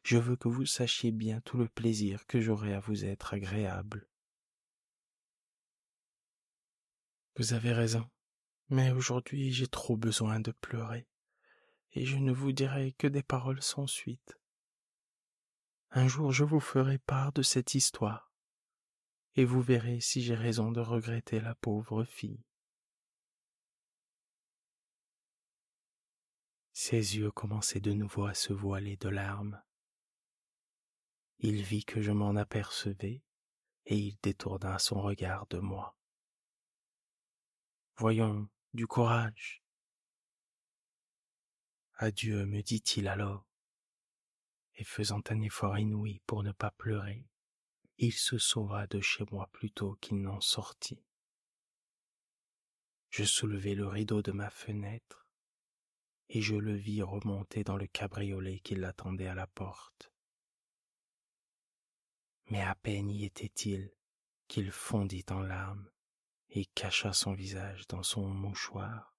je 0.02 0.16
veux 0.16 0.36
que 0.36 0.48
vous 0.48 0.66
sachiez 0.66 1.12
bien 1.12 1.40
tout 1.42 1.58
le 1.58 1.68
plaisir 1.68 2.26
que 2.26 2.40
j'aurai 2.40 2.74
à 2.74 2.80
vous 2.80 3.04
être 3.04 3.34
agréable. 3.34 4.08
Vous 7.36 7.52
avez 7.52 7.72
raison, 7.72 8.08
mais 8.68 8.92
aujourd'hui 8.92 9.52
j'ai 9.52 9.66
trop 9.66 9.96
besoin 9.96 10.40
de 10.40 10.52
pleurer 10.52 11.08
et 11.92 12.04
je 12.04 12.16
ne 12.16 12.32
vous 12.32 12.52
dirai 12.52 12.92
que 12.92 13.06
des 13.06 13.22
paroles 13.22 13.62
sans 13.62 13.86
suite. 13.86 14.38
Un 15.96 16.08
jour 16.08 16.32
je 16.32 16.42
vous 16.42 16.58
ferai 16.58 16.98
part 16.98 17.32
de 17.32 17.42
cette 17.42 17.76
histoire, 17.76 18.32
et 19.36 19.44
vous 19.44 19.62
verrez 19.62 20.00
si 20.00 20.22
j'ai 20.22 20.34
raison 20.34 20.72
de 20.72 20.80
regretter 20.80 21.38
la 21.38 21.54
pauvre 21.54 22.02
fille. 22.02 22.44
Ses 26.72 27.16
yeux 27.16 27.30
commençaient 27.30 27.78
de 27.78 27.92
nouveau 27.92 28.26
à 28.26 28.34
se 28.34 28.52
voiler 28.52 28.96
de 28.96 29.08
larmes. 29.08 29.62
Il 31.38 31.62
vit 31.62 31.84
que 31.84 32.02
je 32.02 32.10
m'en 32.10 32.34
apercevais, 32.34 33.22
et 33.86 33.96
il 33.96 34.18
détourna 34.20 34.80
son 34.80 35.00
regard 35.00 35.46
de 35.46 35.60
moi. 35.60 35.96
Voyons, 37.98 38.48
du 38.72 38.88
courage, 38.88 39.62
Adieu, 41.98 42.46
me 42.46 42.62
dit-il 42.62 43.06
alors. 43.06 43.46
Et 44.76 44.84
faisant 44.84 45.22
un 45.30 45.40
effort 45.40 45.78
inouï 45.78 46.20
pour 46.26 46.42
ne 46.42 46.52
pas 46.52 46.72
pleurer, 46.72 47.28
il 47.98 48.12
se 48.12 48.38
sauva 48.38 48.86
de 48.88 49.00
chez 49.00 49.24
moi 49.30 49.48
plutôt 49.52 49.94
qu'il 50.00 50.20
n'en 50.20 50.40
sortit. 50.40 51.04
Je 53.10 53.22
soulevai 53.22 53.74
le 53.74 53.86
rideau 53.86 54.22
de 54.22 54.32
ma 54.32 54.50
fenêtre 54.50 55.28
et 56.28 56.40
je 56.40 56.56
le 56.56 56.74
vis 56.74 57.02
remonter 57.02 57.62
dans 57.62 57.76
le 57.76 57.86
cabriolet 57.86 58.58
qui 58.60 58.74
l'attendait 58.74 59.28
à 59.28 59.34
la 59.34 59.46
porte. 59.46 60.10
Mais 62.50 62.60
à 62.60 62.74
peine 62.74 63.10
y 63.10 63.24
était-il 63.24 63.92
qu'il 64.48 64.70
fondit 64.72 65.24
en 65.30 65.40
larmes 65.40 65.88
et 66.50 66.66
cacha 66.66 67.12
son 67.12 67.32
visage 67.32 67.86
dans 67.88 68.02
son 68.02 68.28
mouchoir. 68.28 69.13